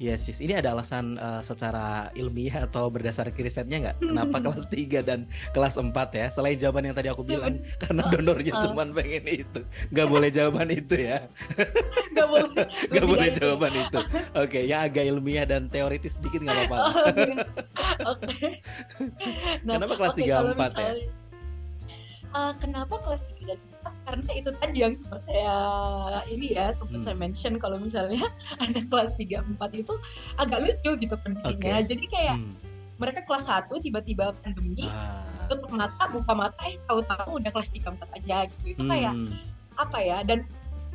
Yes, 0.01 0.25
yes. 0.33 0.41
Ini 0.41 0.65
ada 0.65 0.73
alasan 0.73 1.21
uh, 1.21 1.45
secara 1.45 2.09
ilmiah 2.17 2.65
atau 2.65 2.89
berdasarkan 2.89 3.37
risetnya 3.37 3.77
nggak? 3.85 3.97
Kenapa 4.01 4.41
kelas 4.49 4.65
3 4.73 5.05
dan 5.05 5.29
kelas 5.53 5.77
4 5.77 5.93
ya? 5.93 6.27
Selain 6.33 6.57
jawaban 6.57 6.89
yang 6.89 6.97
tadi 6.97 7.13
aku 7.13 7.21
bilang, 7.21 7.61
karena 7.77 8.09
donornya 8.09 8.57
uh. 8.57 8.61
cuma 8.65 8.89
pengen 8.97 9.45
itu. 9.45 9.61
Nggak 9.93 10.09
boleh 10.09 10.29
jawaban 10.33 10.73
itu 10.73 10.97
ya. 11.05 11.29
Nggak 12.17 12.29
boleh. 12.33 12.65
Nggak 12.97 13.07
boleh 13.13 13.29
jawaban 13.37 13.73
itu. 13.77 13.99
Oke, 14.01 14.25
okay, 14.33 14.63
ya 14.65 14.89
agak 14.89 15.05
ilmiah 15.05 15.45
dan 15.45 15.69
teoritis 15.69 16.17
sedikit 16.17 16.49
nggak 16.49 16.65
apa-apa. 16.65 16.81
Oke. 18.17 18.25
Okay. 18.25 18.51
Nah, 19.69 19.77
Kenapa 19.77 19.95
kelas 20.01 20.17
okay, 20.17 20.33
3 20.33 20.33
4 20.33 20.33
ya? 20.33 20.57
misalnya, 20.57 20.95
ya? 20.97 21.20
Uh, 22.31 22.55
kenapa 22.63 22.95
kelas 23.03 23.27
3 23.43 23.59
dan 23.59 23.59
karena 24.07 24.31
itu 24.39 24.51
tadi 24.63 24.79
yang 24.87 24.95
sempat 24.95 25.27
saya 25.27 25.59
ini 26.31 26.55
ya 26.55 26.71
sempat 26.71 27.03
hmm. 27.03 27.07
saya 27.11 27.17
mention 27.19 27.59
kalau 27.59 27.75
misalnya 27.75 28.23
anak 28.63 28.87
kelas 28.87 29.19
3 29.19 29.59
4 29.59 29.83
itu 29.83 29.95
agak 30.39 30.59
lucu 30.63 30.91
gitu 30.95 31.15
kondisinya. 31.27 31.83
Okay. 31.83 31.91
Jadi 31.91 32.05
kayak 32.07 32.37
hmm. 32.39 32.55
mereka 33.03 33.27
kelas 33.27 33.51
1 33.51 33.67
tiba-tiba 33.83 34.31
pandemi 34.47 34.87
ah. 34.87 35.27
tutup 35.51 35.75
mata 35.75 36.07
buka 36.07 36.33
mata 36.39 36.63
eh 36.71 36.79
tahu-tahu 36.87 37.43
udah 37.43 37.51
kelas 37.51 37.71
3 37.75 37.99
4 37.99 38.19
aja 38.23 38.37
gitu. 38.47 38.65
Itu 38.79 38.83
hmm. 38.87 38.91
kayak 38.95 39.15
apa 39.81 39.99
ya 39.99 40.19
dan 40.23 40.47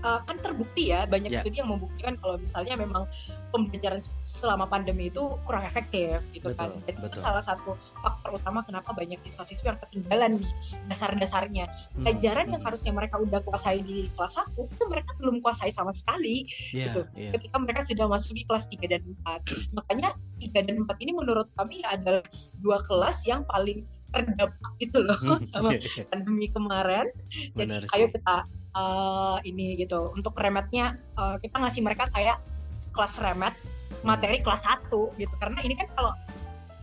uh, 0.06 0.20
kan 0.22 0.38
terbukti 0.38 0.94
ya 0.94 1.10
banyak 1.10 1.34
yeah. 1.34 1.42
studi 1.42 1.58
yang 1.60 1.74
membuktikan 1.74 2.14
kalau 2.22 2.38
misalnya 2.38 2.78
memang 2.78 3.10
pembelajaran 3.50 4.04
selama 4.20 4.70
pandemi 4.70 5.10
itu 5.10 5.40
kurang 5.48 5.64
efektif 5.66 6.22
gitu 6.36 6.52
betul, 6.52 6.60
kan. 6.60 6.70
Dan 6.86 6.96
betul. 7.00 7.10
itu 7.10 7.18
salah 7.18 7.40
satu 7.40 7.80
faktor 8.04 8.38
utama 8.38 8.62
kenapa 8.68 8.92
banyak 8.92 9.18
siswa-siswa 9.24 9.74
yang 9.74 9.80
ketinggalan 9.80 10.32
di 10.44 10.50
dasar-dasarnya. 10.92 11.66
Hmm, 11.66 12.04
Pelajaran 12.04 12.46
hmm. 12.52 12.54
yang 12.60 12.64
harusnya 12.68 12.92
mereka 12.92 13.16
udah 13.18 13.40
kuasai 13.48 13.80
di 13.82 14.12
kelas 14.14 14.36
1 14.38 14.60
itu 14.60 14.84
mereka 14.92 15.12
belum 15.18 15.40
kuasai 15.40 15.72
sama 15.72 15.96
sekali 15.96 16.46
yeah, 16.76 16.92
gitu. 16.92 17.02
Yeah. 17.16 17.32
Ketika 17.34 17.56
mereka 17.58 17.82
sudah 17.88 18.06
masuk 18.12 18.36
di 18.36 18.44
kelas 18.44 18.68
3 18.68 18.92
dan 18.92 19.02
4. 19.24 19.74
Makanya 19.80 20.10
3 20.44 20.68
dan 20.68 20.76
4 20.84 21.04
ini 21.08 21.12
menurut 21.16 21.48
kami 21.56 21.80
adalah 21.88 22.22
dua 22.60 22.84
kelas 22.84 23.24
yang 23.24 23.48
paling 23.48 23.88
terdampak 24.12 24.72
gitu 24.80 25.00
loh 25.00 25.18
sama 25.52 25.76
pandemi 26.12 26.52
kemarin. 26.52 27.08
Jadi 27.56 27.72
Benar 27.72 27.82
ayo 27.96 28.08
kita 28.12 28.36
uh, 28.76 29.40
ini 29.48 29.80
gitu. 29.80 30.12
Untuk 30.14 30.36
remetnya 30.38 31.00
uh, 31.18 31.40
kita 31.40 31.58
ngasih 31.58 31.82
mereka 31.82 32.12
kayak 32.12 32.44
kelas 32.92 33.18
remet 33.24 33.56
materi 34.04 34.44
kelas 34.44 34.68
1 34.68 34.92
gitu. 34.92 35.34
Karena 35.42 35.60
ini 35.66 35.74
kan 35.74 35.88
kalau 35.96 36.14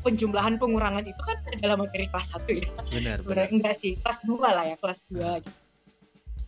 penjumlahan 0.03 0.59
pengurangan 0.59 1.07
itu 1.07 1.23
kan 1.23 1.39
adalah 1.47 1.79
materi 1.79 2.11
kelas 2.11 2.35
1 2.35 2.49
ya. 2.59 2.71
Benar 2.91 3.17
sebenarnya 3.23 3.51
enggak 3.55 3.77
sih 3.79 3.95
kelas 4.01 4.27
2 4.27 4.41
lah 4.43 4.65
ya 4.67 4.77
kelas 4.81 5.07
2 5.13 5.45
gitu 5.47 5.62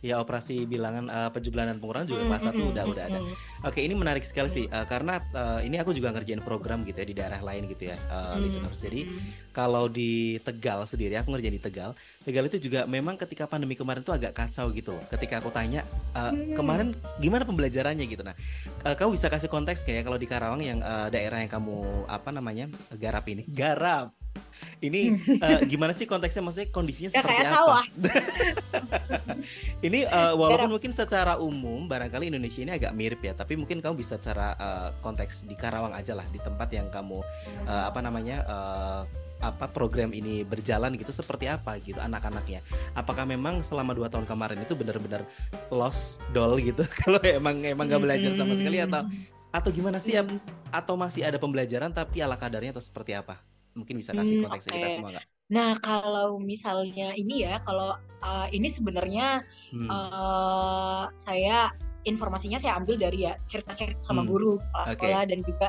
ya 0.05 0.21
operasi 0.21 0.69
bilangan 0.69 1.09
uh, 1.09 1.31
penjumlahan 1.33 1.73
dan 1.73 1.79
pengurangan 1.81 2.05
juga 2.13 2.29
kelas 2.29 2.43
satu 2.45 2.63
udah 2.77 2.85
udah 2.85 3.05
ada. 3.09 3.21
Oke, 3.65 3.81
ini 3.81 3.97
menarik 3.97 4.21
sekali 4.29 4.53
sih 4.53 4.69
uh, 4.69 4.85
karena 4.85 5.17
uh, 5.33 5.65
ini 5.65 5.81
aku 5.81 5.97
juga 5.97 6.13
ngerjain 6.13 6.45
program 6.45 6.85
gitu 6.85 7.01
ya 7.01 7.07
di 7.09 7.17
daerah 7.17 7.41
lain 7.41 7.65
gitu 7.73 7.89
ya, 7.89 7.97
uh, 8.13 8.37
listeners. 8.37 8.77
Jadi 8.77 9.09
kalau 9.57 9.89
di 9.89 10.37
Tegal 10.45 10.85
sendiri, 10.85 11.17
aku 11.17 11.33
ngerjain 11.33 11.57
di 11.57 11.63
Tegal. 11.65 11.97
Tegal 12.21 12.45
itu 12.53 12.69
juga 12.69 12.85
memang 12.85 13.17
ketika 13.17 13.49
pandemi 13.49 13.73
kemarin 13.73 14.05
tuh 14.05 14.13
agak 14.13 14.37
kacau 14.37 14.69
gitu. 14.77 14.93
Ketika 15.09 15.41
aku 15.41 15.49
tanya 15.49 15.89
uh, 16.13 16.37
kemarin 16.53 16.93
gimana 17.17 17.49
pembelajarannya 17.49 18.05
gitu. 18.05 18.21
Nah, 18.21 18.37
uh, 18.85 18.93
kamu 18.93 19.17
bisa 19.17 19.33
kasih 19.33 19.49
konteks 19.49 19.89
kayak 19.89 20.05
kalau 20.05 20.21
di 20.21 20.29
Karawang 20.29 20.61
yang 20.61 20.85
uh, 20.85 21.09
daerah 21.09 21.41
yang 21.41 21.49
kamu 21.49 22.05
apa 22.05 22.29
namanya 22.29 22.69
garap 23.01 23.25
ini, 23.33 23.49
garap 23.49 24.13
ini 24.85 25.17
uh, 25.41 25.61
gimana 25.73 25.93
sih 25.97 26.05
konteksnya? 26.05 26.43
Maksudnya 26.45 26.69
kondisinya 26.71 27.11
ya, 27.11 27.15
seperti 27.21 27.35
kayak 27.35 27.49
apa? 27.49 27.57
Sawah. 27.57 27.85
ini 29.87 30.01
uh, 30.05 30.35
walaupun 30.37 30.71
mungkin 30.77 30.93
secara 30.93 31.41
umum 31.41 31.89
barangkali 31.89 32.29
Indonesia 32.29 32.61
ini 32.61 32.73
agak 32.75 32.93
mirip 32.93 33.21
ya, 33.25 33.33
tapi 33.33 33.57
mungkin 33.57 33.81
kamu 33.81 33.97
bisa 33.97 34.21
secara 34.21 34.57
uh, 34.61 34.89
konteks 35.01 35.49
di 35.49 35.57
Karawang 35.57 35.97
aja 35.97 36.13
lah 36.13 36.27
di 36.29 36.41
tempat 36.43 36.69
yang 36.73 36.89
kamu 36.93 37.21
uh, 37.65 37.85
apa 37.89 38.01
namanya 38.05 38.45
uh, 38.45 39.03
apa 39.45 39.69
program 39.69 40.17
ini 40.17 40.41
berjalan 40.41 40.97
gitu 40.97 41.13
seperti 41.13 41.49
apa 41.49 41.77
gitu 41.81 42.01
anak-anaknya. 42.01 42.65
Apakah 42.97 43.29
memang 43.29 43.61
selama 43.61 43.93
dua 43.93 44.09
tahun 44.09 44.25
kemarin 44.25 44.61
itu 44.65 44.73
benar-benar 44.73 45.25
lost 45.69 46.21
doll 46.33 46.57
gitu? 46.61 46.85
Kalau 47.05 47.21
emang 47.21 47.61
emang 47.65 47.89
gak 47.89 48.03
belajar 48.03 48.33
sama 48.37 48.57
sekali 48.57 48.81
atau 48.81 49.05
atau 49.55 49.71
gimana 49.71 50.01
sih? 50.01 50.17
Ya 50.17 50.25
atau 50.75 50.99
masih 50.99 51.23
ada 51.23 51.39
pembelajaran 51.39 51.95
tapi 51.95 52.19
ala 52.19 52.35
kadarnya 52.35 52.75
atau 52.75 52.83
seperti 52.83 53.15
apa 53.15 53.39
mungkin 53.75 53.99
bisa 53.99 54.15
kasih 54.15 54.39
Hmm, 54.39 54.45
konteks 54.47 54.67
oke. 54.67 54.75
kita 54.75 54.89
semua 54.89 55.11
nggak? 55.11 55.27
Nah, 55.51 55.71
kalau 55.79 56.41
misalnya 56.41 57.13
ini 57.13 57.45
ya, 57.45 57.61
kalau 57.63 57.95
uh, 58.23 58.47
ini 58.49 58.71
sebenarnya 58.71 59.45
Hmm. 59.75 59.91
uh, 59.91 61.05
saya 61.19 61.69
informasinya 62.05 62.57
saya 62.57 62.79
ambil 62.79 62.97
dari 62.97 63.27
ya 63.29 63.35
cerita-cerita 63.51 64.01
sama 64.01 64.23
Hmm. 64.23 64.31
guru 64.31 64.53
kepala 64.63 64.85
Oke. 64.87 64.93
sekolah 64.97 65.23
dan 65.29 65.39
juga 65.43 65.67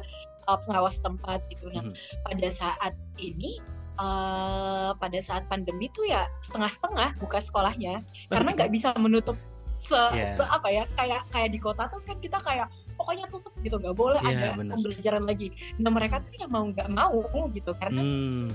uh, 0.48 0.60
pengawas 0.64 0.98
tempat 1.02 1.40
gitu. 1.52 1.68
Nah, 1.74 1.84
Mhm. 1.84 1.94
pada 2.24 2.48
saat 2.48 2.94
ini 3.18 3.60
uh, 3.98 4.92
pada 4.96 5.20
saat 5.20 5.44
pandemi 5.48 5.88
tuh 5.92 6.06
ya 6.06 6.28
setengah-setengah 6.44 7.16
buka 7.20 7.40
sekolahnya 7.40 8.04
karena 8.28 8.50
nggak 8.54 8.72
bisa 8.76 8.92
menutup 9.00 9.36
se, 9.80 9.96
Iya. 10.12 10.36
se- 10.36 10.52
apa 10.52 10.68
ya 10.72 10.84
kayak 10.96 11.22
kayak 11.32 11.50
di 11.52 11.60
kota 11.60 11.88
tuh 11.92 12.00
kan 12.04 12.18
kita 12.20 12.40
kayak 12.44 12.68
pokoknya 13.06 13.30
tutup 13.30 13.54
gitu 13.62 13.78
nggak 13.78 13.94
boleh 13.94 14.18
Iya, 14.20 14.34
ada 14.34 14.48
benar. 14.58 14.74
pembelajaran 14.74 15.24
lagi. 15.24 15.48
Nah 15.78 15.94
mereka 15.94 16.16
tuh 16.20 16.34
ya 16.34 16.50
mau 16.50 16.66
nggak 16.66 16.90
mau 16.90 17.14
gitu 17.54 17.72
karena 17.76 18.02
Hmm. 18.02 18.50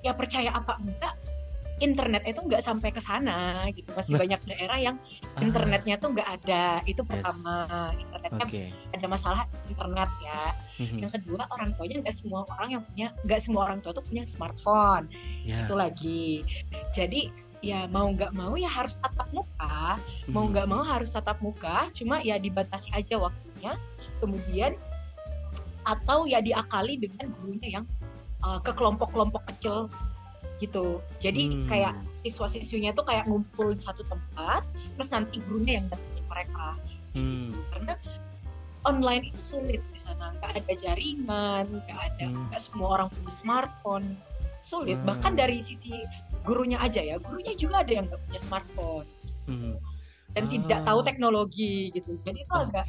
ya 0.00 0.10
percaya 0.12 0.50
apa 0.52 0.74
enggak 0.76 1.14
internet 1.78 2.26
itu 2.26 2.42
nggak 2.42 2.58
sampai 2.58 2.90
ke 2.90 2.98
sana 2.98 3.62
gitu 3.70 3.94
masih 3.94 4.10
Nah. 4.10 4.26
banyak 4.26 4.40
daerah 4.44 4.78
yang 4.80 4.96
Ah, 5.30 5.38
internetnya 5.38 5.94
tuh 5.94 6.10
nggak 6.10 6.28
ada 6.36 6.82
itu 6.82 6.98
pertama 7.00 7.54
internetnya 7.94 8.42
Oke. 8.42 8.62
ada 8.90 9.06
masalah 9.06 9.46
internet 9.64 10.10
ya 10.18 10.42
Mhm. 10.76 10.98
yang 10.98 11.10
kedua 11.12 11.46
orang 11.48 11.70
tuanya 11.72 12.02
nggak 12.02 12.16
semua 12.16 12.42
orang 12.48 12.68
yang 12.68 12.82
punya 12.82 13.14
nggak 13.22 13.38
semua 13.38 13.62
orang 13.62 13.78
tua 13.78 13.94
tuh 13.94 14.02
punya 14.02 14.26
smartphone 14.26 15.06
Ya. 15.46 15.62
itu 15.62 15.74
lagi 15.74 16.42
jadi 16.90 17.30
ya 17.58 17.90
mau 17.90 18.06
nggak 18.06 18.30
mau 18.32 18.54
ya 18.54 18.70
harus 18.70 18.96
tatap 18.98 19.26
muka 19.34 19.98
mau 20.30 20.46
Mhm. 20.46 20.50
nggak 20.54 20.66
mau 20.70 20.82
harus 20.82 21.10
tatap 21.10 21.38
muka 21.42 21.90
cuma 21.90 22.22
ya 22.22 22.38
dibatasi 22.38 22.94
aja 22.94 23.18
waktunya 23.18 23.74
kemudian 24.22 24.72
atau 25.82 26.28
ya 26.28 26.38
diakali 26.38 27.00
dengan 27.00 27.32
gurunya 27.34 27.80
yang 27.80 27.84
uh, 28.44 28.60
ke 28.60 28.70
kelompok-kelompok 28.70 29.42
kecil 29.50 29.90
gitu 30.58 31.02
jadi 31.18 31.42
Hmm. 31.50 31.66
kayak 31.66 31.94
siswa-siswinya 32.18 32.90
tuh 32.90 33.06
kayak 33.06 33.26
ngumpul 33.26 33.74
di 33.74 33.82
satu 33.82 34.02
tempat 34.04 34.62
terus 34.94 35.10
nanti 35.10 35.38
gurunya 35.46 35.82
yang 35.82 35.86
dampingin 35.90 36.26
mereka 36.26 36.66
Hmm. 37.14 37.54
karena 37.74 37.94
online 38.86 39.34
itu 39.34 39.42
sulit 39.42 39.82
di 39.90 39.98
sana 39.98 40.30
nggak 40.38 40.62
ada 40.62 40.72
jaringan 40.74 41.64
nggak 41.66 41.98
ada 41.98 42.26
Hmm. 42.26 42.42
nggak 42.50 42.62
semua 42.62 42.88
orang 43.00 43.08
punya 43.10 43.32
smartphone 43.32 44.06
sulit 44.68 45.00
Hmm. 45.00 45.08
bahkan 45.08 45.32
dari 45.32 45.58
sisi 45.58 45.96
gurunya 46.44 46.76
aja 46.78 47.00
ya 47.00 47.16
gurunya 47.16 47.56
juga 47.56 47.80
ada 47.80 47.92
yang 47.94 48.04
nggak 48.04 48.20
punya 48.22 48.40
smartphone 48.40 49.08
Mhm. 49.48 49.74
dan 50.36 50.44
Ah. 50.44 50.50
tidak 50.52 50.80
tahu 50.84 51.00
teknologi 51.02 51.72
gitu 51.90 52.10
jadi 52.20 52.38
itu 52.38 52.52
Oh, 52.52 52.68
agak. 52.68 52.84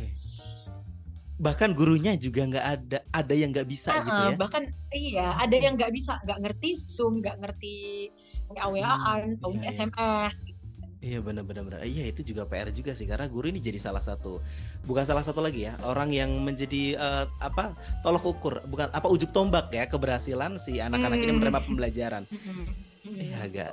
Bahkan 1.39 1.71
gurunya 1.71 2.19
juga 2.19 2.43
nggak 2.43 2.65
ada, 2.67 3.00
ada 3.15 3.31
yang 3.31 3.55
nggak 3.55 3.63
bisa 3.63 3.95
Ah, 3.95 4.03
gitu 4.03 4.12
ah, 4.12 4.27
ya. 4.27 4.36
bahkan 4.36 4.63
iya 4.91 5.27
ada 5.39 5.55
yang 5.55 5.79
nggak 5.79 5.95
bisa 5.95 6.19
nggak 6.27 6.39
ngerti 6.43 6.69
zoom 6.83 7.24
nggak 7.24 7.39
ngerti 7.39 8.12
wa 8.51 8.67
waan 8.67 8.83
Hmm, 9.24 9.39
taunya 9.39 9.63
iya, 9.63 9.71
iya. 9.71 9.88
sms 9.88 10.36
gitu. 10.43 10.59
Iya 11.00 11.24
benar-benar 11.24 11.63
benar. 11.63 11.79
Iya 11.88 12.12
itu 12.12 12.27
juga 12.27 12.44
PR 12.44 12.75
juga 12.75 12.91
sih 12.91 13.08
karena 13.08 13.24
guru 13.32 13.48
ini 13.48 13.63
jadi 13.63 13.79
salah 13.79 14.03
satu 14.03 14.44
bukan 14.84 15.08
salah 15.08 15.24
satu 15.24 15.39
lagi 15.39 15.63
ya 15.63 15.79
orang 15.88 16.12
yang 16.12 16.27
menjadi 16.44 17.00
eh, 17.00 17.25
apa 17.39 17.72
tolok 18.03 18.24
ukur 18.27 18.53
bukan 18.68 18.91
apa 18.91 19.08
ujuk 19.08 19.32
tombak 19.32 19.72
ya 19.72 19.88
keberhasilan 19.88 20.60
si 20.60 20.84
anak-anak 20.84 21.15
ini 21.18 21.32
Hmm. 21.32 21.39
menerima 21.39 21.60
pembelajaran. 21.63 22.24
Mm-mm. 22.27 22.68
Mm-mm. 23.08 23.15
Iya 23.15 23.38
agak 23.39 23.72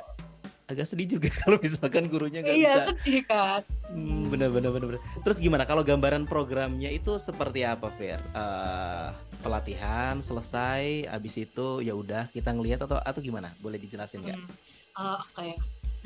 agak 0.66 0.87
sedih 0.87 1.18
juga 1.18 1.26
kalau 1.42 1.59
misalkan 1.59 2.06
gurunya 2.06 2.47
nggak 2.47 2.56
iya 2.56 2.75
bisa. 2.78 2.95
sedih 2.95 3.23
kan 3.26 3.61
Hmm, 3.87 4.26
benar 4.30 4.50
benar. 4.50 4.99
Terus 5.23 5.38
gimana 5.38 5.62
kalau 5.62 5.87
gambaran 5.87 6.26
programnya 6.26 6.90
itu 6.90 7.23
seperti 7.23 7.62
apa, 7.62 7.87
Fer? 7.95 8.18
Eh, 8.18 9.09
pelatihan 9.40 10.18
selesai, 10.18 11.06
habis 11.06 11.38
itu 11.38 11.78
ya 11.83 11.95
udah 11.95 12.26
kita 12.35 12.50
ngelihat 12.50 12.83
atau 12.83 12.99
atau 12.99 13.23
gimana? 13.23 13.54
Boleh 13.62 13.78
dijelasin 13.78 14.26
nggak? 14.26 14.38
Hmm. 14.42 14.54
Ah, 14.97 15.23
oke 15.23 15.54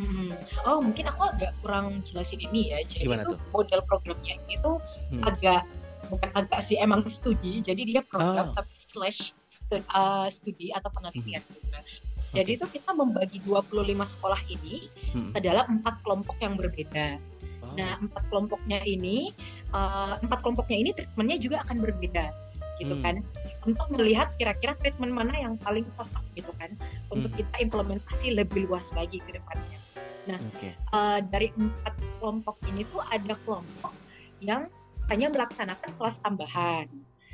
Mm-mm. 0.01 0.33
oh 0.65 0.81
mungkin 0.81 1.05
aku 1.07 1.23
agak 1.29 1.53
kurang 1.61 2.01
jelasin 2.03 2.41
ini 2.41 2.73
ya 2.73 2.79
jadi 2.83 3.05
Gimana 3.05 3.23
itu 3.23 3.31
tuh? 3.31 3.41
model 3.53 3.81
programnya 3.85 4.35
itu 4.47 4.71
Hmm. 5.13 5.23
agak 5.23 5.63
bukan 6.09 6.31
agak 6.33 6.61
sih 6.61 6.77
emang 6.77 7.05
studi 7.07 7.61
jadi 7.61 7.83
dia 7.85 8.03
program 8.03 8.51
Oh. 8.51 8.55
tapi 8.57 8.73
slash 8.75 9.37
stu- 9.43 9.85
uh, 9.87 10.27
studi 10.27 10.73
atau 10.73 10.89
penelitian 10.89 11.39
Hmm. 11.41 11.55
juga 11.55 11.79
jadi 12.31 12.51
itu 12.57 12.65
kita 12.65 12.91
membagi 12.91 13.39
25 13.43 13.69
sekolah 14.09 14.41
ini 14.49 14.89
Hmm. 15.11 15.31
ke 15.31 15.39
dalam 15.39 15.79
empat 15.79 16.01
kelompok 16.01 16.37
yang 16.39 16.57
berbeda 16.57 17.21
Oh, 17.61 17.77
Nah, 17.77 18.01
empat 18.01 18.27
kelompoknya 18.27 18.83
ini, 18.83 19.31
eh, 19.69 20.15
empat 20.19 20.41
kelompoknya 20.41 20.77
ini 20.77 20.91
treatmentnya 20.91 21.39
juga 21.39 21.63
akan 21.63 21.79
berbeda, 21.79 22.33
gitu 22.77 22.97
Hmm. 22.97 23.05
kan? 23.05 23.15
Untuk 23.63 23.87
melihat 23.91 24.33
kira-kira 24.35 24.75
treatment 24.75 25.13
mana 25.13 25.37
yang 25.37 25.55
paling 25.55 25.85
cocok, 25.93 26.25
gitu 26.35 26.51
kan? 26.57 26.73
Untuk 27.07 27.31
Hmm. 27.31 27.39
kita 27.39 27.55
implementasi 27.61 28.33
lebih 28.33 28.67
luas 28.67 28.91
lagi 28.91 29.21
ke 29.21 29.37
depannya. 29.37 29.79
Oke. 30.39 30.69
Eh, 30.71 31.19
dari 31.27 31.49
empat 31.51 31.95
kelompok 32.21 32.57
ini 32.69 32.87
tuh 32.87 33.03
ada 33.03 33.35
kelompok 33.43 33.95
yang 34.39 34.71
hanya 35.09 35.27
melaksanakan 35.27 35.91
kelas 35.99 36.23
tambahan 36.23 36.87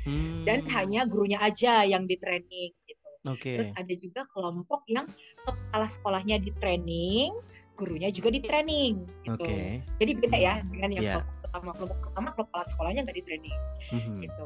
Hmm. 0.07 0.47
dan 0.47 0.63
hanya 0.71 1.03
gurunya 1.03 1.35
aja 1.37 1.83
yang 1.83 2.07
di 2.07 2.15
training, 2.15 2.71
gitu. 2.87 3.09
Oke. 3.27 3.59
Terus 3.59 3.75
ada 3.75 3.91
juga 3.91 4.23
kelompok 4.31 4.87
yang 4.87 5.03
kepala 5.43 5.83
sekolahnya 5.85 6.39
di 6.39 6.55
training, 6.55 7.35
gurunya 7.75 8.07
juga 8.07 8.31
di 8.31 8.39
training, 8.39 9.03
gitu. 9.27 9.43
Oke. 9.43 9.83
Jadi 9.99 10.11
beda 10.15 10.37
ya 10.39 10.53
dengan 10.63 10.89
yang 10.95 11.03
Iya. 11.03 11.13
kelompok 11.19 11.35
pertama. 11.43 11.69
Kelompok 11.75 11.99
pertama 12.07 12.29
kepala 12.33 12.63
sekolahnya 12.71 13.01
nggak 13.03 13.17
di 13.19 13.25
training 13.27 13.57
Mhm. 13.91 14.15
gitu. 14.23 14.45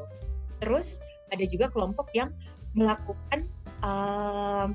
Terus 0.58 0.88
ada 1.30 1.44
juga 1.46 1.66
kelompok 1.70 2.10
yang 2.10 2.28
melakukan 2.74 3.46
um, 3.86 4.74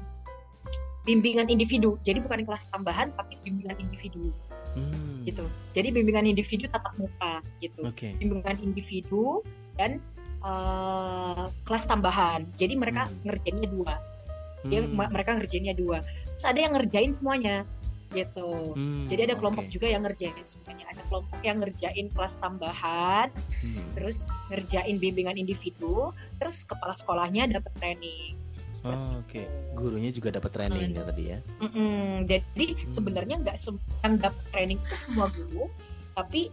bimbingan 1.07 1.47
individu. 1.47 1.95
Jadi 2.03 2.19
bukan 2.19 2.43
kelas 2.43 2.67
tambahan 2.67 3.15
tapi 3.15 3.39
bimbingan 3.41 3.79
individu 3.79 4.35
Hmm. 4.75 5.23
gitu. 5.25 5.47
Jadi 5.73 5.89
bimbingan 5.89 6.27
individu 6.27 6.67
tatap 6.69 6.93
muka 6.99 7.41
gitu. 7.63 7.87
Oke. 7.87 8.13
Bimbingan 8.19 8.59
individu 8.61 9.41
dan 9.79 10.03
uh, 10.43 11.49
kelas 11.65 11.87
tambahan. 11.87 12.45
Jadi 12.59 12.75
mereka 12.77 13.07
Hmm. 13.07 13.17
ngerjainnya 13.25 13.69
dua. 13.71 13.95
Dia 14.67 14.83
Hmm. 14.83 14.99
mereka 15.09 15.33
ngerjainnya 15.33 15.73
dua. 15.73 16.03
Terus 16.35 16.45
ada 16.45 16.59
yang 16.59 16.73
ngerjain 16.75 17.09
semuanya 17.15 17.63
gitu. 18.15 18.71
Hmm, 18.71 19.03
Jadi 19.11 19.27
ada 19.27 19.35
kelompok 19.35 19.67
oke. 19.67 19.73
juga 19.73 19.87
yang 19.91 20.07
ngerjain 20.07 20.39
semuanya. 20.47 20.87
Ada 20.95 21.03
kelompok 21.11 21.39
yang 21.43 21.57
ngerjain 21.59 22.07
kelas 22.07 22.39
tambahan, 22.39 23.27
Hmm. 23.59 23.87
terus 23.99 24.23
ngerjain 24.47 24.95
bimbingan 24.95 25.35
individu, 25.35 26.15
terus 26.39 26.63
kepala 26.63 26.95
sekolahnya 26.95 27.51
dapat 27.51 27.71
training. 27.75 28.39
Oh, 28.83 29.21
Oke, 29.21 29.41
itu. 29.41 29.51
gurunya 29.73 30.11
juga 30.11 30.29
dapat 30.31 30.51
training 30.51 30.91
Hmm. 30.91 30.97
ya 30.97 31.03
tadi 31.03 31.23
ya. 31.27 31.37
Mm-mm. 31.59 32.25
Jadi 32.25 32.65
Hmm. 32.67 32.89
sebenarnya 32.89 33.35
nggak 33.39 33.57
sem- 33.57 33.81
yang 34.01 34.15
dapat 34.19 34.43
training 34.49 34.77
itu 34.77 34.95
semua 34.97 35.27
guru, 35.29 35.65
tapi 36.13 36.49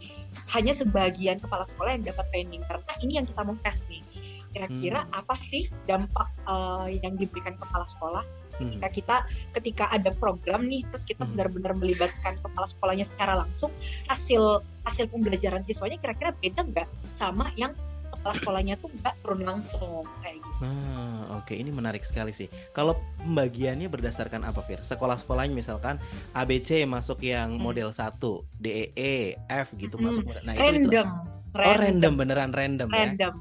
hanya 0.50 0.72
sebagian 0.72 1.36
kepala 1.36 1.64
sekolah 1.64 1.92
yang 1.92 2.04
dapat 2.04 2.24
training 2.30 2.62
karena 2.62 2.92
ini 3.00 3.12
yang 3.16 3.26
kita 3.26 3.40
mau 3.40 3.56
tes 3.58 3.88
nih. 3.88 4.02
Kira-kira 4.48 5.02
Hmm. 5.02 5.18
apa 5.18 5.34
sih 5.40 5.66
dampak 5.82 6.28
uh, 6.44 6.86
yang 6.86 7.18
diberikan 7.18 7.56
kepala 7.56 7.84
sekolah 7.84 8.22
Hmm. 8.54 8.70
ketika 8.70 8.86
kita 8.88 9.16
ketika 9.52 9.84
ada 9.90 10.14
program 10.14 10.62
nih 10.64 10.86
terus 10.86 11.02
kita 11.02 11.26
Hmm. 11.26 11.34
benar-benar 11.34 11.74
melibatkan 11.74 12.38
kepala 12.38 12.62
sekolahnya 12.64 13.02
secara 13.02 13.34
langsung 13.34 13.74
hasil 14.06 14.62
hasil 14.84 15.10
pembelajaran 15.10 15.60
siswanya 15.60 15.98
kira-kira 15.98 16.30
beda 16.32 16.62
nggak 16.62 16.86
sama 17.10 17.50
yang 17.54 17.74
kepala 18.10 18.34
sekolahnya 18.36 18.74
tuh 18.78 18.88
nggak 18.92 19.14
turun 19.22 19.40
langsung 19.44 20.04
kayak 20.20 20.38
gitu. 20.40 20.64
Ah, 20.64 21.40
oke 21.40 21.54
ini 21.54 21.70
menarik 21.72 22.04
sekali 22.04 22.30
sih. 22.30 22.46
Kalau 22.72 22.96
pembagiannya 23.20 23.88
berdasarkan 23.88 24.44
apa, 24.44 24.60
Fir? 24.64 24.80
Sekolah-sekolahnya 24.80 25.54
misalkan 25.54 25.96
ABC 26.32 26.84
masuk 26.84 27.24
yang 27.24 27.56
Hmm. 27.56 27.62
model 27.62 27.90
1, 27.90 28.44
DEE, 28.56 29.38
F 29.48 29.74
gitu 29.76 29.96
Hmm. 29.96 30.04
masuk. 30.08 30.24
Nah, 30.42 30.54
itu 30.54 30.62
random, 30.62 31.08
itu 31.08 31.54
Oh, 31.54 31.74
random 31.78 32.12
beneran 32.18 32.50
random, 32.50 32.88
ya. 32.90 32.98
random. 33.14 33.34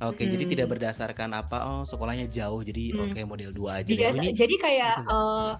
Oke, 0.00 0.24
jadi 0.24 0.44
Hmm. 0.48 0.52
tidak 0.56 0.66
berdasarkan 0.72 1.28
apa 1.36 1.58
oh 1.60 1.82
sekolahnya 1.84 2.24
jauh 2.32 2.64
jadi 2.64 2.96
Hmm. 2.96 3.12
oke 3.12 3.20
model 3.28 3.52
2 3.52 3.84
aja. 3.84 3.92
Biasa, 3.92 4.16
Oh, 4.16 4.24
ini 4.24 4.28
jadi 4.32 4.54
kayak 4.56 4.94
eh, 5.04 5.52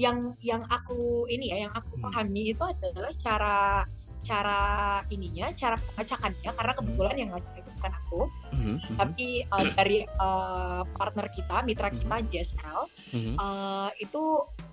yang 0.00 0.32
yang 0.40 0.64
aku 0.72 1.28
ini 1.28 1.52
ya, 1.52 1.68
yang 1.68 1.72
aku 1.76 2.00
Hmm. 2.00 2.08
pahami 2.08 2.56
itu 2.56 2.62
adalah 2.64 3.12
cara 3.20 3.84
cara 4.22 4.60
ininya, 5.10 5.50
cara 5.52 5.74
pengacakannya 5.74 6.50
karena 6.54 6.72
kebetulan 6.78 7.14
yang 7.18 7.30
ngacak 7.34 7.54
itu 7.58 7.70
bukan 7.78 7.92
aku, 7.92 8.20
Mhm, 8.54 8.74
mhm, 8.78 8.96
tapi 8.96 9.26
eh, 9.42 9.64
dari 9.74 9.98
eh, 10.06 10.82
partner 10.94 11.26
kita, 11.28 11.56
mitra 11.66 11.88
Hmm. 11.90 11.98
kita 11.98 12.16
JSL 12.30 12.80
mhm. 13.12 13.34
eh, 13.36 13.90
itu 13.98 14.22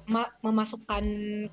ma- 0.09 0.33
memasukkan 0.41 1.03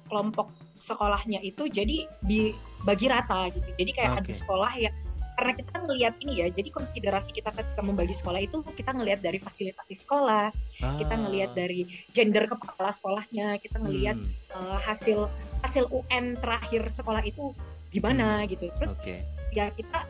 kelompok 0.08 0.48
sekolahnya 0.76 1.40
itu 1.40 1.68
jadi 1.68 2.04
dibagi 2.20 3.06
rata 3.08 3.48
gitu. 3.52 3.68
Jadi 3.76 3.90
kayak 3.92 4.12
ada 4.20 4.32
Oke. 4.32 4.36
sekolah 4.36 4.72
ya 4.76 4.92
karena 5.36 5.52
kita 5.52 5.76
ngelihat 5.84 6.14
ini 6.24 6.32
ya, 6.40 6.46
jadi 6.48 6.72
konsiderasi 6.72 7.28
kita 7.28 7.52
ketika 7.52 7.84
membagi 7.84 8.16
sekolah 8.16 8.40
itu 8.40 8.64
kita 8.72 8.96
ngelihat 8.96 9.20
dari 9.20 9.36
fasilitas 9.36 9.84
di 9.84 9.92
sekolah, 9.92 10.48
kita 10.96 11.12
Ah, 11.12 11.20
ngelihat 11.20 11.52
dari 11.52 11.84
gender 12.08 12.48
kepala 12.48 12.88
sekolahnya, 12.88 13.60
kita 13.60 13.76
ngelihat 13.76 14.16
hmm, 14.16 14.56
eh, 14.56 14.78
hasil 14.80 15.28
hasil 15.60 15.92
UN 15.92 16.40
terakhir 16.40 16.88
sekolah 16.88 17.20
itu 17.20 17.52
gimana 17.88 18.42
gitu. 18.44 18.68
Terus 18.72 18.94
Oke. 18.94 19.22
ya 19.50 19.70
kita 19.70 20.04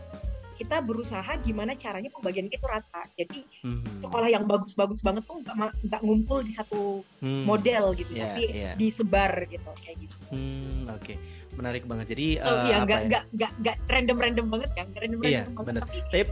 kita 0.57 0.81
berusaha 0.81 1.29
gimana 1.45 1.77
caranya 1.77 2.09
pembagian 2.09 2.49
itu 2.49 2.65
rata. 2.65 3.05
Jadi 3.13 3.45
Mhm. 3.61 4.01
sekolah 4.01 4.29
yang 4.33 4.49
bagus-bagus 4.49 5.05
banget 5.05 5.29
tuh 5.29 5.45
nggak 5.85 6.01
ngumpul 6.01 6.41
di 6.41 6.49
satu 6.51 7.05
Hmm, 7.21 7.45
model 7.45 7.93
gitu, 7.93 8.17
Iya, 8.17 8.25
tapi 8.27 8.43
iya. 8.51 8.73
disebar 8.75 9.45
gitu 9.47 9.69
kayak 9.85 9.97
gitu. 10.01 10.17
Hmm, 10.33 10.89
oke. 10.89 11.15
Menarik 11.57 11.85
banget. 11.85 12.17
Jadi 12.17 12.41
Oh, 12.41 12.49
eh, 12.49 12.63
iya 12.67 12.77
apa 12.81 12.85
nggak 12.85 13.01
ya? 13.01 13.07
nggak 13.07 13.23
nggak 13.33 13.53
nggak 13.61 13.77
random 13.87 14.17
random 14.17 14.47
banget 14.49 14.71
kan, 14.73 14.85
nggak 14.89 15.03
random 15.05 15.19
Iya, 15.21 15.29
random 15.29 15.53
banget 15.53 15.67
bener. 15.69 15.83
tapi 15.85 15.97
eh, 16.17 16.27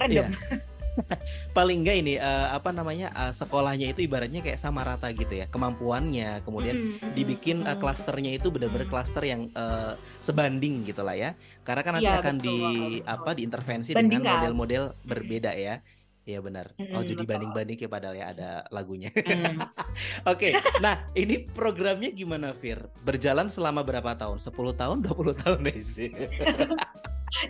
random. 0.00 0.26
paling 1.56 1.82
enggak 1.82 1.96
ini 2.00 2.14
eh, 2.16 2.46
apa 2.50 2.70
namanya 2.70 3.08
eh, 3.10 3.32
sekolahnya 3.32 3.92
itu 3.92 4.04
ibaratnya 4.04 4.40
kayak 4.40 4.56
sama 4.56 4.84
rata 4.84 5.08
gitu 5.10 5.32
ya 5.32 5.46
kemampuannya 5.48 6.42
kemudian 6.42 6.74
Mm, 6.74 6.88
mm, 6.98 7.12
dibikin 7.12 7.58
mm. 7.62 7.78
klasternya 7.78 8.32
itu 8.32 8.48
benar-benar 8.48 8.88
klaster 8.88 9.22
yang 9.22 9.48
eh, 9.48 9.92
sebanding 10.18 10.84
gitu 10.84 11.02
lah 11.02 11.14
ya 11.14 11.30
karena 11.62 11.80
kan 11.80 11.92
nanti 11.96 12.06
Iya, 12.06 12.18
akan 12.18 12.34
betul, 12.36 12.46
di 12.46 12.56
betul. 12.58 13.08
apa 13.08 13.30
diintervensi 13.32 13.90
dengan 13.92 14.02
Bandingkan. 14.22 14.32
model-model 14.38 14.82
berbeda 15.02 15.52
ya 15.52 15.76
Iya 16.22 16.38
benar. 16.38 16.70
Oh 16.94 17.02
Mm, 17.02 17.02
jadi 17.02 17.18
betul. 17.18 17.30
banding-banding 17.34 17.78
ya 17.82 17.90
padahal 17.90 18.14
ya 18.14 18.26
ada 18.30 18.50
lagunya. 18.70 19.10
Mm. 19.10 19.58
Oke, 20.30 20.54
nah 20.78 21.02
ini 21.12 21.42
programnya 21.50 22.14
gimana 22.14 22.54
Fir? 22.54 22.78
Berjalan 23.02 23.50
selama 23.50 23.82
berapa 23.82 24.14
tahun? 24.14 24.38
10 24.38 24.54
tahun, 24.72 25.02
20 25.02 25.42
tahun 25.42 25.58
sih? 25.82 26.14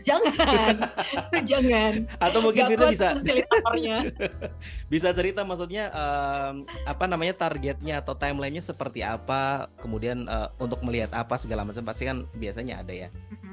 Jangan, 0.07 0.75
jangan. 1.51 1.93
Atau 2.23 2.39
mungkin 2.41 2.71
kita 2.71 2.87
bisa 2.89 3.15
bisa 4.93 5.09
cerita 5.13 5.43
maksudnya 5.43 5.91
em, 5.91 6.67
apa 6.87 7.05
namanya 7.11 7.35
targetnya 7.35 8.01
atau 8.03 8.15
timelinenya 8.15 8.63
seperti 8.63 9.03
apa 9.03 9.69
kemudian 9.81 10.27
eh, 10.29 10.49
untuk 10.63 10.81
melihat 10.87 11.11
apa 11.17 11.37
segala 11.41 11.67
macam 11.67 11.83
pasti 11.83 12.07
kan 12.07 12.25
biasanya 12.37 12.83
ada 12.85 12.95
ya 12.95 13.09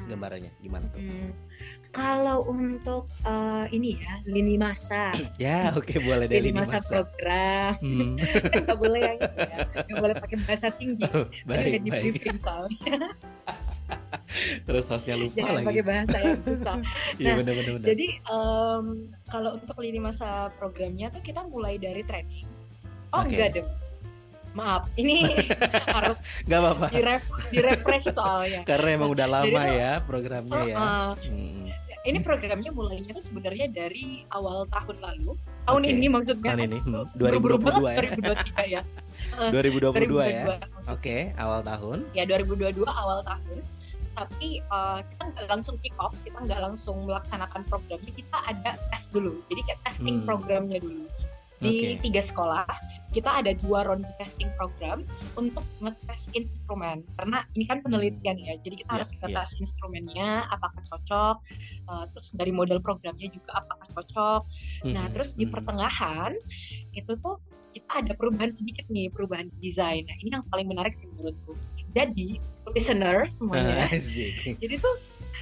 gambarannya 0.10 0.52
gimana 0.62 0.86
tuh 0.90 1.00
Hmm. 1.00 1.32
Kalau 1.90 2.46
untuk 2.46 3.10
eh, 3.26 3.66
ini 3.74 3.98
ya 3.98 4.22
lini 4.24 4.56
masa, 4.56 5.10
ya 5.42 5.74
oke 5.74 5.98
boleh 6.00 6.30
dari 6.30 6.50
lini 6.50 6.54
lini 6.54 6.60
masa 6.62 6.78
masa 6.78 7.02
program, 7.02 7.72
Hmm, 7.82 8.14
kan 8.22 8.60
nggak 8.70 8.78
boleh 8.78 9.02
yang 9.02 9.20
ya, 9.20 9.58
boleh 9.98 10.16
pakai 10.22 10.38
bahasa 10.46 10.68
tinggi. 10.70 11.02
Tadi 11.02 11.18
udah 11.18 11.50
baik 11.50 11.82
di 11.82 11.90
baik 11.90 12.04
briefing 12.14 12.38
soalnya, 12.38 12.94
terus 14.70 14.86
hostnya 14.86 15.18
lupa 15.18 15.34
jangan 15.36 15.54
lagi 15.58 15.66
pakai 15.66 15.84
bahasa 15.84 16.16
yang 16.22 16.40
susah. 16.40 16.78
iya 17.22 17.34
Nah, 17.34 17.36
benar 17.42 17.54
benar 17.58 17.72
benar 17.74 17.88
Jadi 17.90 18.08
em, 18.22 18.86
kalau 19.26 19.50
untuk 19.58 19.76
lini 19.82 20.00
masa 20.00 20.30
programnya 20.56 21.10
tuh 21.10 21.22
kita 21.22 21.42
mulai 21.44 21.82
dari 21.82 22.06
training. 22.06 22.46
Oh 23.10 23.26
Oke. 23.26 23.34
enggak 23.34 23.58
dong. 23.58 23.70
Maaf, 24.50 24.90
ini 24.94 25.46
harus 25.86 26.26
nggak 26.46 26.58
apa-apa 26.58 26.86
diref 26.90 27.22
direfresh 27.50 28.10
soalnya. 28.10 28.62
karena 28.66 28.98
emang 28.98 29.14
udah 29.14 29.28
lama 29.30 29.46
Jadi 29.46 29.78
ya 29.78 29.94
programnya 30.02 30.62
ya 30.66 30.76
Uh-uh. 30.76 31.10
Hmm, 31.22 31.59
Ini 32.00 32.24
programnya 32.24 32.72
mulainya 32.72 33.12
tuh 33.12 33.28
sebenarnya 33.28 33.68
dari 33.68 34.24
awal 34.32 34.64
tahun 34.72 35.04
lalu. 35.04 35.36
Tahun 35.68 35.82
Oke. 35.84 35.92
ini 35.92 36.08
maksudnya. 36.08 36.52
tahun 36.56 36.64
ini 36.72 36.80
hmm, 36.80 37.04
Buru-buru 37.14 37.56
2022 37.60 37.68
ya 37.68 38.00
banget, 38.00 38.20
2023 38.56 38.74
ya. 38.74 38.82
2022 39.54 40.26
ya 40.26 40.44
2022. 40.50 40.90
oke 40.90 41.18
awal 41.38 41.60
tahun 41.62 41.98
Ya 42.12 42.24
2022 42.26 42.88
awal 42.88 43.20
tahun. 43.22 43.58
Tapi 44.10 44.50
uh, 44.68 45.00
kita 45.06 45.24
nggak 45.28 45.48
langsung 45.48 45.76
kick 45.80 45.96
off, 45.96 46.16
kita 46.24 46.40
nggak 46.40 46.60
langsung 46.60 46.98
melaksanakan 47.04 47.62
programnya. 47.68 48.12
Kita 48.12 48.38
ada 48.48 48.72
tes 48.90 49.04
dulu. 49.08 49.44
Jadi 49.48 49.62
kayak 49.64 49.80
testing 49.86 50.24
Hmm. 50.24 50.28
programnya 50.28 50.80
dulu. 50.80 51.04
Di 51.60 51.68
Oke. 51.70 52.08
tiga 52.08 52.22
sekolah, 52.24 52.68
kita 53.10 53.42
ada 53.42 53.52
dua 53.58 53.86
ronde 53.90 54.06
testing 54.22 54.50
program 54.54 55.02
untuk 55.34 55.66
ngetes 55.82 56.30
instrumen. 56.38 57.02
Karena 57.18 57.42
ini 57.58 57.66
kan 57.66 57.82
penelitian 57.82 58.38
ya, 58.38 58.54
jadi 58.62 58.76
kita 58.86 58.90
Ya, 58.90 58.96
harus 59.02 59.12
ya. 59.12 59.18
ngetes 59.26 59.52
instrumennya, 59.58 60.30
apakah 60.50 60.82
cocok. 60.90 61.38
uh, 61.90 62.06
terus 62.14 62.30
dari 62.38 62.54
model 62.54 62.78
programnya 62.78 63.34
juga 63.34 63.66
apakah 63.66 63.88
cocok. 63.98 64.42
Nah, 64.94 65.10
Mhm, 65.10 65.14
terus 65.18 65.34
di 65.34 65.50
mhm. 65.50 65.54
pertengahan 65.58 66.38
itu 66.94 67.18
tuh 67.18 67.42
kita 67.74 68.06
ada 68.06 68.14
perubahan 68.14 68.54
sedikit 68.54 68.86
nih, 68.94 69.10
perubahan 69.10 69.50
desain. 69.58 70.06
Nah, 70.06 70.18
ini 70.22 70.30
yang 70.34 70.46
paling 70.54 70.70
menarik 70.70 70.94
sih 70.94 71.10
menurutku. 71.10 71.58
Jadi, 71.98 72.38
listener 72.70 73.26
semuanya, 73.34 73.90
jadi 74.62 74.76
tuh 74.78 74.96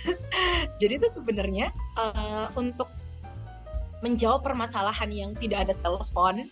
jadi 0.82 0.96
tuh 1.04 1.12
sebenarnya 1.12 1.68
uh, 2.00 2.48
untuk 2.56 2.88
menjawab 4.00 4.46
permasalahan 4.46 5.10
yang 5.12 5.32
tidak 5.36 5.68
ada 5.68 5.74
telepon 5.82 6.48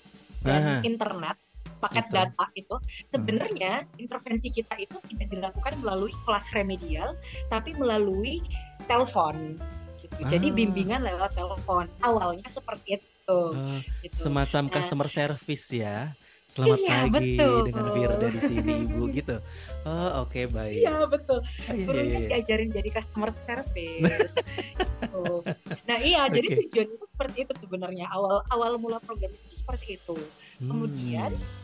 dan 0.46 0.86
internet 0.86 1.36
paket 1.76 2.06
Betul. 2.08 2.16
data 2.16 2.46
itu 2.56 2.76
sebenarnya 3.12 3.74
intervensi 4.00 4.48
kita 4.50 4.80
itu 4.80 4.96
tidak 5.12 5.28
dilakukan 5.28 5.74
melalui 5.84 6.14
kelas 6.24 6.48
remedial 6.56 7.18
tapi 7.52 7.76
melalui 7.76 8.40
telepon 8.86 9.60
gitu. 10.00 10.22
Jadi 10.24 10.48
Ah. 10.50 10.56
bimbingan 10.56 11.02
lewat 11.04 11.36
telepon 11.36 11.86
awalnya 12.00 12.48
seperti 12.48 13.02
itu 13.02 13.12
Oh, 13.28 13.80
gitu. 14.02 14.16
semacam 14.16 14.64
Nah. 14.70 14.74
customer 14.74 15.10
service 15.10 15.68
ya. 15.74 16.14
Selamat 16.46 16.78
Iya, 16.78 16.96
pagi 17.04 17.36
betul. 17.36 17.58
dengan 17.68 17.86
Firda 17.92 18.28
di 18.30 18.40
sini 18.40 18.74
Ibu 18.86 19.02
gitu. 19.12 19.36
Oh, 19.86 20.26
oke 20.26 20.50
baik. 20.50 20.82
Iya 20.82 21.06
betul. 21.06 21.40
Oh, 21.70 21.74
iya, 21.74 21.86
iya, 21.86 22.02
iya. 22.02 22.20
diajarin 22.34 22.70
jadi 22.74 22.90
customer 22.90 23.30
service. 23.30 24.34
gitu. 24.34 25.46
Nah 25.86 25.98
iya, 26.02 26.26
jadi 26.36 26.48
Oke. 26.50 26.58
tujuan 26.66 26.88
itu 26.90 27.06
seperti 27.06 27.38
itu 27.46 27.54
sebenarnya. 27.54 28.10
Awal 28.10 28.42
awal 28.50 28.72
mula 28.76 28.98
program 29.00 29.30
itu 29.32 29.62
seperti 29.62 29.98
itu. 29.98 30.18
kemudian, 30.58 31.36
Hmm. 31.36 31.64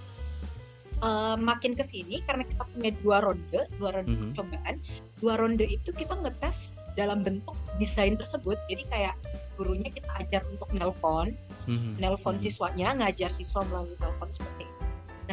Eh, 1.01 1.37
makin 1.41 1.73
ke 1.73 1.81
sini 1.81 2.21
karena 2.21 2.45
kita 2.45 2.61
punya 2.67 2.93
dua 3.01 3.25
ronde, 3.25 3.65
dua 3.81 3.89
ronde 3.89 4.13
Mhm. 4.13 4.37
percobaan. 4.37 4.75
Dua 5.17 5.33
ronde 5.33 5.65
itu 5.65 5.89
kita 5.89 6.13
ngetes 6.13 6.77
dalam 6.93 7.25
bentuk 7.25 7.57
desain 7.81 8.13
tersebut. 8.13 8.53
Jadi 8.69 8.85
kayak 8.85 9.17
gurunya 9.57 9.89
kita 9.89 10.05
ajar 10.13 10.45
untuk 10.45 10.69
nelpon, 10.69 11.33
Mhm. 11.65 11.97
nelpon 11.97 12.37
Mhm. 12.37 12.43
siswanya, 12.45 12.93
ngajar 12.93 13.33
siswa 13.33 13.65
melalui 13.65 13.97
telepon 13.97 14.29
seperti 14.29 14.69
itu. 14.69 14.83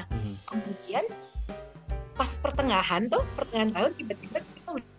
Mhm. 0.09 0.33
Kemudian 0.47 1.05
pas 2.19 2.31
pertengahan 2.43 3.07
tuh, 3.07 3.23
pertengahan 3.39 3.71
tahun 3.71 3.91
tiba-tiba 3.95 4.39
kita 4.43 4.69
udah 4.75 4.91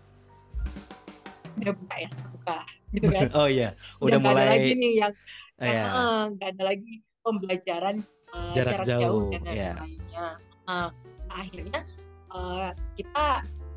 udah 1.60 1.74
buka 1.76 1.96
ya, 2.00 2.10
buka 2.32 2.58
gitu 2.96 3.08
kan. 3.12 3.28
Oh 3.40 3.48
iya, 3.52 3.76
Udah 4.00 4.16
udah 4.16 4.18
nggak 4.24 4.34
ada 4.34 4.46
lagi 4.48 4.72
mulai 4.72 4.82
nih 4.82 4.94
yang 4.96 5.14
ah, 5.60 5.66
ya. 5.68 5.84
Heeh, 5.84 6.20
nggak 6.32 6.50
ada 6.56 6.64
lagi 6.64 6.94
pembelajaran 7.20 7.96
eh, 8.32 8.54
Jarak 8.56 8.80
jauh, 8.88 9.28
dan 9.36 9.42
ya. 9.44 9.52
lain-lainnya. 9.76 10.28
Nah, 10.64 10.88
akhirnya 11.28 11.80
eh, 12.32 12.70
kita 12.96 13.26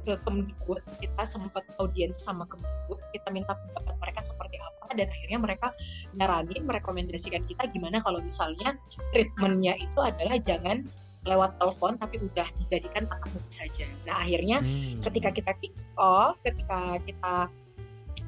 ke 0.03 0.15
Kemdikbud, 0.27 0.83
kita 0.99 1.23
sempat 1.27 1.63
audiens 1.79 2.19
sama 2.19 2.47
Kemdikbud, 2.47 2.99
kita 3.15 3.29
minta 3.31 3.55
pendapat 3.55 3.95
mereka 4.03 4.21
seperti 4.23 4.57
apa, 4.59 4.87
dan 4.99 5.07
akhirnya 5.11 5.39
mereka 5.39 5.69
nyaranin, 6.15 6.63
merekomendasikan 6.67 7.43
kita 7.47 7.71
gimana 7.71 8.03
kalau 8.03 8.19
misalnya 8.19 8.79
treatmentnya 9.15 9.79
itu 9.79 9.99
adalah 10.03 10.39
jangan 10.43 10.87
lewat 11.23 11.55
telepon, 11.59 11.95
tapi 11.95 12.19
udah 12.19 12.49
dijadikan 12.59 13.07
tatap 13.07 13.31
muka 13.31 13.51
saja. 13.51 13.87
Nah, 14.03 14.23
akhirnya 14.27 14.59
Hmm. 14.59 14.99
ketika 14.99 15.31
kita 15.31 15.53
kick 15.63 15.75
off, 15.95 16.39
ketika 16.43 16.99
kita 17.07 17.35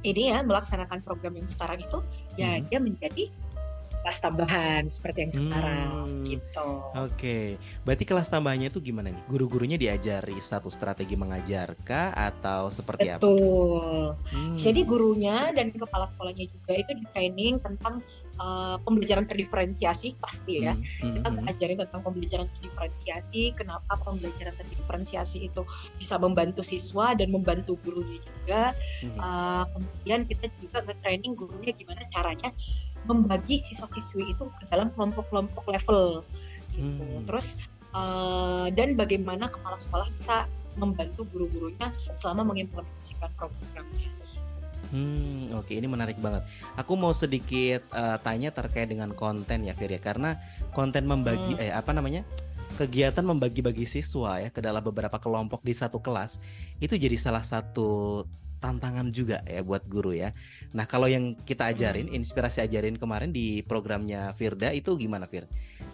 ini 0.04 0.30
ya 0.30 0.44
melaksanakan 0.44 1.00
program 1.02 1.34
yang 1.34 1.48
sekarang 1.48 1.80
itu, 1.80 1.98
ya 2.38 2.60
Mhm. 2.60 2.62
dia 2.70 2.78
menjadi 2.78 3.24
kelas 4.04 4.20
tambahan 4.20 4.84
seperti 4.84 5.18
yang 5.24 5.32
sekarang 5.32 5.88
hmm, 6.12 6.24
gitu. 6.28 6.68
Oke, 6.92 7.08
okay. 7.08 7.44
berarti 7.88 8.04
kelas 8.04 8.28
tambahannya 8.28 8.68
itu 8.68 8.84
gimana 8.84 9.08
nih? 9.08 9.22
Guru-gurunya 9.32 9.80
diajari 9.80 10.36
satu 10.44 10.68
strategi 10.68 11.16
mengajarkah 11.16 12.12
atau 12.12 12.68
seperti 12.68 13.08
Betul. 13.08 13.16
apa? 13.16 13.24
Betul. 13.24 14.04
Hmm. 14.28 14.56
Jadi 14.60 14.80
gurunya 14.84 15.36
dan 15.56 15.72
kepala 15.72 16.04
sekolahnya 16.04 16.44
juga 16.52 16.72
itu 16.76 16.92
di 17.00 17.04
training 17.16 17.64
tentang 17.64 18.04
uh, 18.38 18.76
pembelajaran 18.82 19.26
terdiferensiasi 19.28 20.18
pasti 20.18 20.64
ya. 20.64 20.74
Hmm, 20.74 21.18
kita 21.20 21.28
hmm. 21.30 21.50
ajarin 21.50 21.78
tentang 21.86 22.00
pembelajaran 22.02 22.46
terdiferensiasi, 22.58 23.54
kenapa 23.54 23.98
pembelajaran 24.02 24.54
terdiferensiasi 24.58 25.50
itu 25.50 25.62
bisa 25.98 26.18
membantu 26.18 26.62
siswa 26.62 27.14
dan 27.14 27.30
membantu 27.30 27.78
gurunya 27.82 28.18
juga. 28.22 28.62
Hmm. 29.02 29.18
Uh, 29.18 29.64
kemudian 29.74 30.20
kita 30.28 30.46
juga 30.62 30.78
nge-training 30.86 31.32
gurunya 31.34 31.72
gimana 31.74 32.02
caranya 32.10 32.50
membagi 33.04 33.60
siswa-siswi 33.60 34.32
itu 34.32 34.44
ke 34.48 34.64
dalam 34.72 34.88
kelompok-kelompok 34.96 35.64
level 35.68 36.24
gitu. 36.72 37.04
Hmm. 37.04 37.24
Terus 37.28 37.60
uh, 37.92 38.66
dan 38.72 38.96
bagaimana 38.96 39.52
kepala 39.52 39.76
sekolah 39.76 40.08
bisa 40.16 40.48
membantu 40.74 41.22
guru-gurunya 41.30 41.90
selama 42.18 42.50
mengimplementasikan 42.50 43.30
programnya. 43.38 44.10
Hmm, 44.94 45.50
oke 45.58 45.66
okay. 45.66 45.82
ini 45.82 45.90
menarik 45.90 46.22
banget. 46.22 46.46
Aku 46.78 46.94
mau 46.94 47.10
sedikit 47.10 47.82
uh, 47.90 48.14
tanya 48.22 48.54
terkait 48.54 48.86
dengan 48.86 49.10
konten 49.10 49.66
ya 49.66 49.74
Fir 49.74 49.90
ya 49.90 49.98
karena 49.98 50.38
konten 50.70 51.10
membagi 51.10 51.58
hmm. 51.58 51.62
eh 51.66 51.74
apa 51.74 51.90
namanya? 51.90 52.22
kegiatan 52.74 53.22
membagi-bagi 53.22 53.86
siswa 53.86 54.42
ya 54.42 54.50
ke 54.50 54.58
dalam 54.58 54.82
beberapa 54.82 55.14
kelompok 55.22 55.62
di 55.62 55.70
satu 55.70 56.02
kelas 56.02 56.42
itu 56.82 56.98
jadi 56.98 57.14
salah 57.14 57.46
satu 57.46 58.26
tantangan 58.58 59.14
juga 59.14 59.46
ya 59.46 59.62
buat 59.62 59.86
guru 59.86 60.16
ya. 60.16 60.34
Nah, 60.72 60.88
kalau 60.88 61.04
yang 61.04 61.36
kita 61.44 61.68
ajarin, 61.70 62.08
hmm. 62.08 62.18
inspirasi 62.18 62.64
ajarin 62.64 62.96
kemarin 62.96 63.30
di 63.30 63.60
programnya 63.60 64.32
Firda 64.34 64.72
itu 64.72 64.96
gimana 64.96 65.28
Fir? 65.28 65.44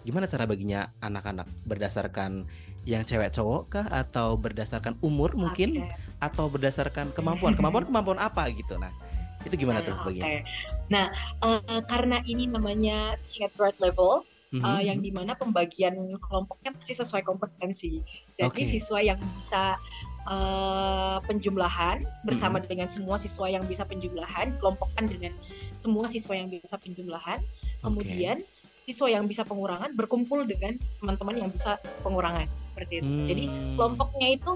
Gimana 0.07 0.25
cara 0.25 0.47
baginya 0.47 0.89
anak-anak 1.03 1.51
berdasarkan 1.67 2.47
yang 2.87 3.05
cewek 3.05 3.29
cowok 3.29 3.63
kah 3.69 3.87
atau 3.91 4.39
berdasarkan 4.41 4.97
umur 5.05 5.37
mungkin 5.37 5.85
okay. 5.85 6.10
Atau 6.21 6.45
berdasarkan 6.47 7.09
kemampuan 7.11 7.57
kemampuan 7.57 7.83
kemampuan 7.89 8.19
apa 8.21 8.45
gitu 8.53 8.77
nah 8.77 8.93
itu 9.41 9.65
gimana 9.65 9.81
nah, 9.81 9.85
tuh 9.89 9.95
bagian? 10.05 10.25
Okay. 10.25 10.39
Nah 10.93 11.05
uh, 11.41 11.81
karena 11.89 12.21
ini 12.29 12.45
namanya 12.45 13.17
teaching 13.25 13.49
at 13.49 13.53
grade 13.57 13.77
level 13.81 14.21
mm-hmm. 14.53 14.61
uh, 14.61 14.81
yang 14.81 15.01
di 15.01 15.09
mana 15.09 15.33
pembagian 15.33 15.97
kelompoknya 16.21 16.77
pasti 16.77 16.93
sesuai 16.93 17.25
kompetensi. 17.25 18.05
Jadi 18.37 18.61
okay. 18.61 18.69
siswa 18.69 19.01
yang 19.01 19.17
bisa 19.17 19.81
uh, 20.29 21.17
penjumlahan 21.25 22.05
bersama 22.21 22.61
mm-hmm. 22.61 22.69
dengan 22.69 22.87
semua 22.89 23.17
siswa 23.17 23.49
yang 23.49 23.65
bisa 23.65 23.81
penjumlahan, 23.81 24.53
kelompokkan 24.61 25.09
dengan 25.09 25.33
semua 25.73 26.05
siswa 26.05 26.37
yang 26.37 26.49
bisa 26.51 26.77
penjumlahan. 26.77 27.41
Kemudian 27.81 28.37
okay 28.37 28.59
siswa 28.81 29.07
yang 29.13 29.29
bisa 29.29 29.45
pengurangan 29.45 29.93
berkumpul 29.93 30.41
dengan 30.43 30.75
teman-teman 30.97 31.35
yang 31.37 31.49
bisa 31.53 31.77
pengurangan 32.01 32.49
seperti 32.59 32.99
itu. 32.99 33.07
Hmm. 33.07 33.27
Jadi 33.29 33.43
kelompoknya 33.77 34.27
itu 34.33 34.51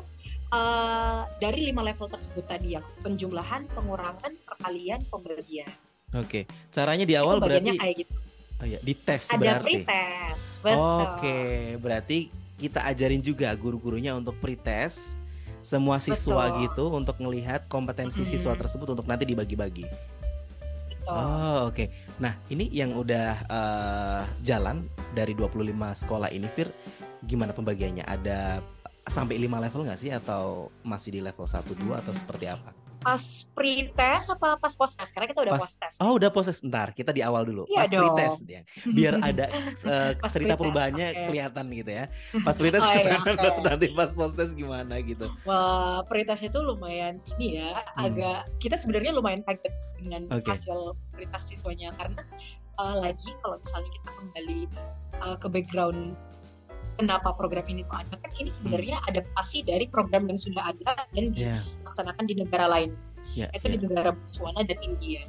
uh, 0.51 1.25
dari 1.41 1.69
lima 1.71 1.81
level 1.81 2.09
tersebut 2.09 2.45
tadi 2.45 2.77
yang 2.77 2.85
penjumlahan, 3.01 3.65
pengurangan, 3.71 4.33
perkalian, 4.45 4.99
pembagian. 5.09 5.69
Oke, 6.15 6.47
caranya 6.69 7.05
di 7.07 7.15
awal 7.17 7.41
berarti 7.41 7.75
kayak 7.75 7.95
gitu. 8.05 8.13
Oh 8.55 8.67
ya, 8.67 8.79
di 8.79 8.93
tes 8.95 9.27
Ada 9.27 9.39
berarti. 9.39 9.83
pretest, 9.83 10.63
Oke, 10.63 11.39
berarti 11.83 12.17
kita 12.55 12.87
ajarin 12.87 13.19
juga 13.19 13.51
guru-gurunya 13.51 14.15
untuk 14.15 14.39
pretest 14.39 15.19
semua 15.59 15.99
siswa 15.99 16.47
Betul. 16.47 16.61
gitu 16.69 16.83
untuk 16.93 17.17
melihat 17.19 17.67
kompetensi 17.67 18.23
-hmm. 18.23 18.31
siswa 18.31 18.53
tersebut 18.55 18.95
untuk 18.95 19.03
nanti 19.09 19.27
dibagi-bagi. 19.27 19.89
Oh, 21.05 21.69
oke. 21.69 21.73
Okay. 21.73 21.87
Nah, 22.17 22.33
ini 22.49 22.65
yang 22.73 22.97
udah 22.97 23.45
uh, 23.45 24.23
jalan 24.41 24.89
dari 25.13 25.37
25 25.37 25.69
sekolah 26.01 26.33
ini 26.33 26.49
Fir, 26.49 26.71
gimana 27.21 27.53
pembagiannya? 27.53 28.01
Ada 28.01 28.63
sampai 29.05 29.37
5 29.37 29.63
level 29.69 29.81
nggak 29.85 29.99
sih 30.01 30.09
atau 30.09 30.73
masih 30.81 31.17
di 31.17 31.21
level 31.21 31.45
1 31.45 31.61
2 31.61 32.01
atau 32.01 32.13
seperti 32.13 32.49
apa? 32.49 32.73
Pas 33.05 33.21
pre-test 33.53 34.33
apa 34.33 34.57
pas 34.57 34.73
post-test? 34.73 35.13
Karena 35.13 35.29
kita 35.29 35.45
udah 35.45 35.53
post-test. 35.61 35.95
Oh, 36.01 36.17
udah 36.17 36.33
post-test. 36.33 36.65
Ntar, 36.65 36.89
kita 36.97 37.13
di 37.13 37.21
awal 37.21 37.45
dulu. 37.45 37.69
Iya 37.69 37.85
pas 37.85 37.89
pre-test 37.93 38.41
ya. 38.49 38.61
Biar 38.89 39.13
ada 39.29 39.45
uh, 39.85 40.11
cerita 40.25 40.57
perubahannya 40.57 41.13
okay. 41.13 41.25
kelihatan 41.29 41.65
gitu 41.69 41.91
ya. 41.93 42.05
Pas 42.47 42.57
pre-test 42.57 42.81
oh, 42.81 42.89
iya, 42.97 43.21
gimana, 43.21 43.29
okay. 43.37 43.61
nanti 43.61 43.85
pas 43.93 44.09
post-test 44.09 44.57
gimana 44.57 44.97
gitu. 45.05 45.29
Wah, 45.45 46.01
pre-test 46.09 46.49
itu 46.49 46.57
lumayan 46.57 47.21
ini 47.37 47.61
ya, 47.61 47.77
hmm. 47.77 48.05
agak 48.09 48.39
kita 48.57 48.73
sebenarnya 48.73 49.13
lumayan 49.13 49.45
kaget 49.45 49.73
dengan 50.01 50.25
okay. 50.33 50.57
hasil 50.57 50.97
pre-test 51.13 51.53
siswanya 51.53 51.93
karena 52.01 52.25
uh, 52.81 52.95
lagi 52.99 53.29
kalau 53.45 53.61
misalnya 53.61 53.91
kita 54.01 54.09
kembali 54.17 54.59
uh, 55.21 55.37
ke 55.37 55.47
background 55.47 56.17
kenapa 56.95 57.35
program 57.35 57.65
ini 57.67 57.83
tuh 57.87 57.97
ada 57.99 58.15
kan 58.19 58.31
ini 58.39 58.49
sebenarnya 58.51 58.97
hmm. 58.99 59.09
adaptasi 59.11 59.67
dari 59.67 59.85
program 59.87 60.27
yang 60.27 60.39
sudah 60.39 60.71
ada 60.71 61.05
dan 61.13 61.31
yeah. 61.35 61.61
dilaksanakan 61.83 62.23
di 62.27 62.35
negara 62.39 62.65
lain 62.67 62.91
yeah, 63.35 63.49
itu 63.53 63.67
yeah. 63.67 63.73
di 63.75 63.79
negara 63.85 64.09
Botswana 64.15 64.61
dan 64.63 64.79
India. 64.81 65.21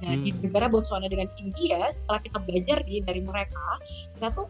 Nah 0.00 0.12
hmm. 0.16 0.24
di 0.24 0.30
negara 0.40 0.66
Botswana 0.68 1.06
dengan 1.08 1.28
India 1.36 1.88
setelah 1.92 2.20
kita 2.24 2.38
belajar 2.40 2.78
di 2.84 3.04
dari 3.04 3.20
mereka 3.20 3.80
kita 4.16 4.28
tuh 4.32 4.48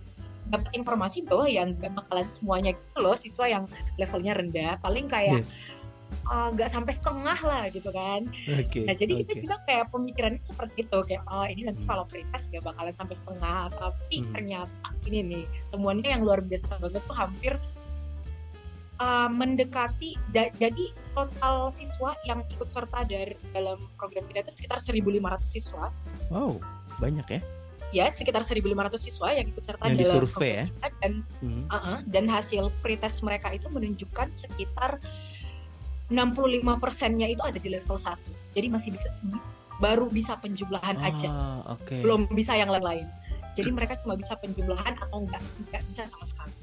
dapat 0.50 0.70
informasi 0.74 1.22
bahwa 1.26 1.46
yang 1.46 1.78
bakalan 1.78 2.26
semuanya 2.26 2.74
gitu 2.74 2.98
loh 2.98 3.14
siswa 3.14 3.46
yang 3.46 3.64
levelnya 3.98 4.34
rendah 4.34 4.78
paling 4.82 5.06
kayak 5.06 5.46
yeah 5.46 5.78
nggak 6.30 6.68
uh, 6.68 6.72
sampai 6.72 6.92
setengah 6.94 7.38
lah 7.42 7.62
gitu 7.70 7.90
kan. 7.90 8.26
Okay, 8.46 8.86
nah 8.86 8.94
jadi 8.94 9.12
okay. 9.18 9.22
kita 9.26 9.32
juga 9.46 9.56
kayak 9.66 9.86
pemikirannya 9.90 10.42
seperti 10.42 10.86
itu 10.86 10.98
kayak 11.06 11.22
oh 11.26 11.46
ini 11.46 11.66
nanti 11.66 11.82
hmm. 11.82 11.90
kalau 11.90 12.04
pretest 12.06 12.50
gak 12.54 12.62
bakalan 12.62 12.94
sampai 12.94 13.16
setengah 13.18 13.60
tapi 13.74 14.16
hmm. 14.22 14.32
ternyata 14.34 14.86
ini 15.06 15.18
nih 15.22 15.44
temuannya 15.74 16.08
yang 16.10 16.22
luar 16.22 16.40
biasa 16.42 16.70
banget 16.78 17.02
tuh 17.02 17.16
hampir 17.16 17.52
uh, 19.02 19.30
mendekati 19.30 20.14
da 20.30 20.50
jadi 20.58 20.94
total 21.16 21.74
siswa 21.74 22.14
yang 22.26 22.46
ikut 22.46 22.68
serta 22.70 23.02
dari 23.06 23.34
dalam 23.50 23.78
program 23.98 24.22
kita 24.30 24.46
itu 24.46 24.52
sekitar 24.62 24.78
1.500 24.78 25.42
siswa. 25.42 25.90
Wow 26.30 26.62
banyak 27.00 27.26
ya? 27.26 27.40
ya 27.90 28.06
sekitar 28.14 28.46
1.500 28.46 28.70
siswa 29.02 29.34
yang 29.34 29.50
ikut 29.50 29.64
serta 29.66 29.90
yang 29.90 29.98
dalam 29.98 30.14
survei 30.22 30.62
ya 30.62 30.66
dan 31.02 31.26
hmm. 31.42 31.66
uh 31.66 31.74
-uh, 31.74 31.98
dan 32.06 32.30
hasil 32.30 32.70
pretest 32.86 33.26
mereka 33.26 33.50
itu 33.50 33.66
menunjukkan 33.66 34.30
sekitar 34.38 35.02
65 36.10 36.82
persennya 36.82 37.30
itu 37.30 37.40
ada 37.40 37.56
di 37.56 37.70
level 37.70 37.96
1 37.96 38.18
jadi 38.54 38.66
masih 38.66 38.90
bisa 38.94 39.08
baru 39.80 40.06
bisa 40.12 40.36
penjumlahan 40.36 40.96
ah, 41.00 41.08
aja. 41.08 41.28
okay. 41.80 42.04
belum 42.04 42.28
bisa 42.36 42.52
yang 42.54 42.68
lain-lain. 42.68 43.08
Jadi 43.56 43.70
mereka 43.72 43.98
cuma 44.04 44.14
bisa 44.14 44.36
penjumlahan 44.38 44.94
atau 45.00 45.24
enggak 45.26 45.42
enggak 45.58 45.82
bisa 45.90 46.02
sama 46.06 46.28
sekali. 46.28 46.54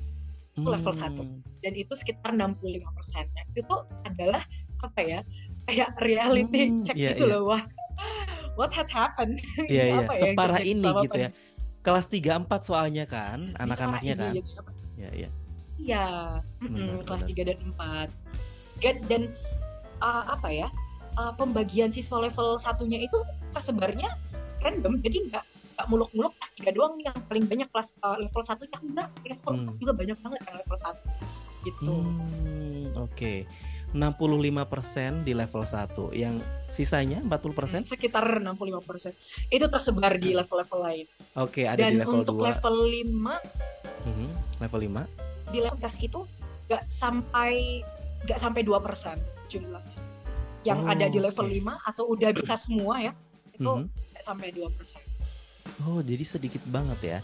Itu 0.53 0.69
hmm. 0.69 0.73
level 0.77 0.93
1 0.93 1.65
dan 1.65 1.73
itu 1.73 1.93
sekitar 1.97 2.31
65 2.38 2.86
persennya. 2.93 3.43
Itu 3.57 3.75
adalah 4.05 4.45
apa 4.77 4.99
ya 5.01 5.19
kayak 5.67 5.89
reality 5.99 6.69
hmm, 6.69 6.86
check 6.86 6.95
yeah, 6.95 7.17
gitu 7.17 7.25
yeah. 7.25 7.41
loh. 7.41 7.51
Wah 7.51 7.63
what 8.55 8.71
had 8.71 8.88
happened? 8.93 9.41
Yeah, 9.67 9.97
yeah. 9.97 10.05
Ya, 10.05 10.13
separah 10.13 10.62
ini 10.62 10.86
gitu 10.86 11.17
ya. 11.17 11.29
kelas 11.81 12.07
3 12.13 12.45
4 12.45 12.67
soalnya 12.67 13.05
kan 13.10 13.57
anak-anaknya 13.57 14.15
kan. 14.15 14.33
iya 14.99 15.10
iya. 15.25 15.29
Iya 15.77 16.05
kelas 17.03 17.25
3 17.25 17.49
dan 17.49 17.60
4 17.73 18.57
dan 18.82 19.34
uh, 20.02 20.24
apa 20.34 20.50
ya 20.54 20.68
uh, 21.18 21.34
pembagian 21.34 21.90
siswa 21.90 22.22
level 22.22 22.62
satunya 22.62 23.02
itu 23.02 23.18
tersebarnya 23.52 24.16
random. 24.62 25.02
Jadi 25.02 25.34
nggak 25.34 25.46
nggak 25.78 25.88
muluk-muluk 25.94 26.34
kelas 26.42 26.52
tiga 26.58 26.72
doang 26.74 26.98
nih 26.98 27.06
yang 27.10 27.18
paling 27.30 27.46
banyak 27.46 27.68
kelas 27.70 27.94
uh, 28.02 28.18
level 28.18 28.42
satunya 28.46 28.78
enggak. 28.82 29.10
Level 29.26 29.54
hmm. 29.54 29.78
juga 29.82 29.94
banyak 29.94 30.18
banget 30.22 30.40
yang 30.46 30.56
level 30.62 30.78
satu 30.78 31.06
gitu. 31.66 31.94
Hmm, 31.94 32.96
oke. 32.96 33.12
okay. 33.13 33.38
65% 33.96 35.24
di 35.24 35.32
level 35.32 35.63
1 35.63 36.12
yang 36.12 36.36
sisanya 36.76 37.24
40% 37.24 37.32
hmm, 37.32 37.84
sekitar 37.88 38.44
65% 38.44 39.16
itu 39.48 39.66
tersebar 39.72 40.20
di 40.20 40.36
level-level 40.36 40.80
lain. 40.84 41.06
Oke 41.40 41.63
okay, 41.63 41.66
ada 41.72 41.88
dan 41.88 41.96
di 41.96 42.04
level 42.04 42.28
untuk 42.28 42.36
2. 42.44 42.52
level 42.52 42.76
5 42.84 44.04
hmm, 44.04 44.30
level 44.60 44.80
5 44.92 45.56
di 45.56 45.60
level 45.63 45.80
tes 45.80 45.96
itu 46.04 46.20
nggak 46.68 46.84
sampai 46.92 47.80
nggak 48.28 48.40
sampai 48.44 48.62
dua 48.68 48.84
persen 48.84 49.16
jumlahnya 49.48 49.96
yang 50.68 50.84
oh, 50.84 50.92
ada 50.92 51.08
di 51.08 51.24
level 51.24 51.48
okay. 51.48 51.63
5 51.63 51.90
atau 51.90 52.04
udah 52.12 52.30
bisa 52.36 52.60
semua 52.60 53.00
ya 53.00 53.13
itu 53.56 53.63
mm 53.63 53.88
-hmm. 53.88 54.24
sampai 54.28 54.48
dua 54.52 54.68
persen 54.76 55.00
oh 55.88 56.04
jadi 56.04 56.24
sedikit 56.28 56.62
banget 56.68 57.00
ya 57.00 57.20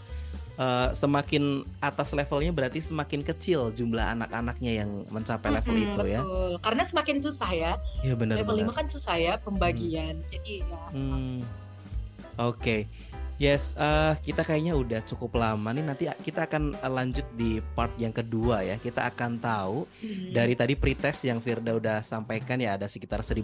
uh, 0.58 0.90
semakin 0.94 1.66
atas 1.82 2.14
levelnya 2.14 2.52
berarti 2.54 2.80
semakin 2.80 3.20
kecil 3.26 3.74
jumlah 3.74 4.14
anak-anaknya 4.18 4.84
yang 4.84 4.90
mencapai 5.10 5.50
level 5.50 5.74
hmm, 5.74 5.84
itu 5.84 6.02
betul. 6.02 6.14
ya. 6.14 6.20
Karena 6.62 6.82
semakin 6.86 7.16
susah 7.22 7.50
ya. 7.50 7.72
Iya 8.02 8.14
benar. 8.14 8.34
Level 8.42 8.56
benar. 8.64 8.74
5 8.74 8.78
kan 8.78 8.86
susah 8.86 9.14
ya 9.18 9.34
pembagian. 9.40 10.22
Hmm. 10.22 10.30
Jadi 10.30 10.54
ya. 10.62 10.84
Hmm. 10.94 11.38
Oke. 12.38 12.58
Okay. 12.58 12.80
Yes, 13.34 13.74
uh, 13.74 14.14
kita 14.22 14.46
kayaknya 14.46 14.78
udah 14.78 15.00
cukup 15.02 15.42
lama 15.42 15.74
nih. 15.74 15.82
Nanti 15.82 16.04
kita 16.22 16.46
akan 16.46 16.78
lanjut 16.86 17.26
di 17.34 17.58
part 17.74 17.90
yang 17.98 18.14
kedua 18.14 18.62
ya. 18.62 18.78
Kita 18.78 19.10
akan 19.10 19.42
tahu 19.42 19.90
hmm. 20.06 20.30
dari 20.30 20.54
tadi 20.54 20.78
pretest 20.78 21.26
yang 21.26 21.42
Firda 21.42 21.74
udah 21.74 21.98
sampaikan 22.06 22.62
ya 22.62 22.78
ada 22.78 22.86
sekitar 22.86 23.26
1.500. 23.26 23.42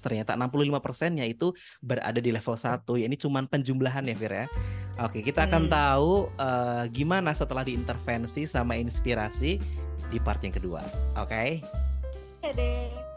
Ternyata 0.00 0.32
65 0.32 0.80
persennya 0.80 1.28
itu 1.28 1.52
berada 1.84 2.16
di 2.16 2.32
level 2.32 2.56
1 2.56 2.88
ya. 2.96 3.04
Ini 3.04 3.16
cuman 3.20 3.44
penjumlahan 3.44 4.08
ya 4.08 4.16
Fir 4.16 4.32
ya. 4.32 4.46
Oke, 5.04 5.20
kita 5.20 5.44
akan 5.44 5.68
hmm. 5.68 5.72
tahu 5.76 6.12
uh, 6.40 6.84
gimana 6.88 7.36
setelah 7.36 7.62
diintervensi 7.62 8.48
sama 8.48 8.80
inspirasi 8.80 9.60
di 10.08 10.18
part 10.24 10.40
yang 10.40 10.56
kedua. 10.56 10.80
Oke. 11.20 11.28
Okay? 11.28 11.50
Dadah. 12.40 13.07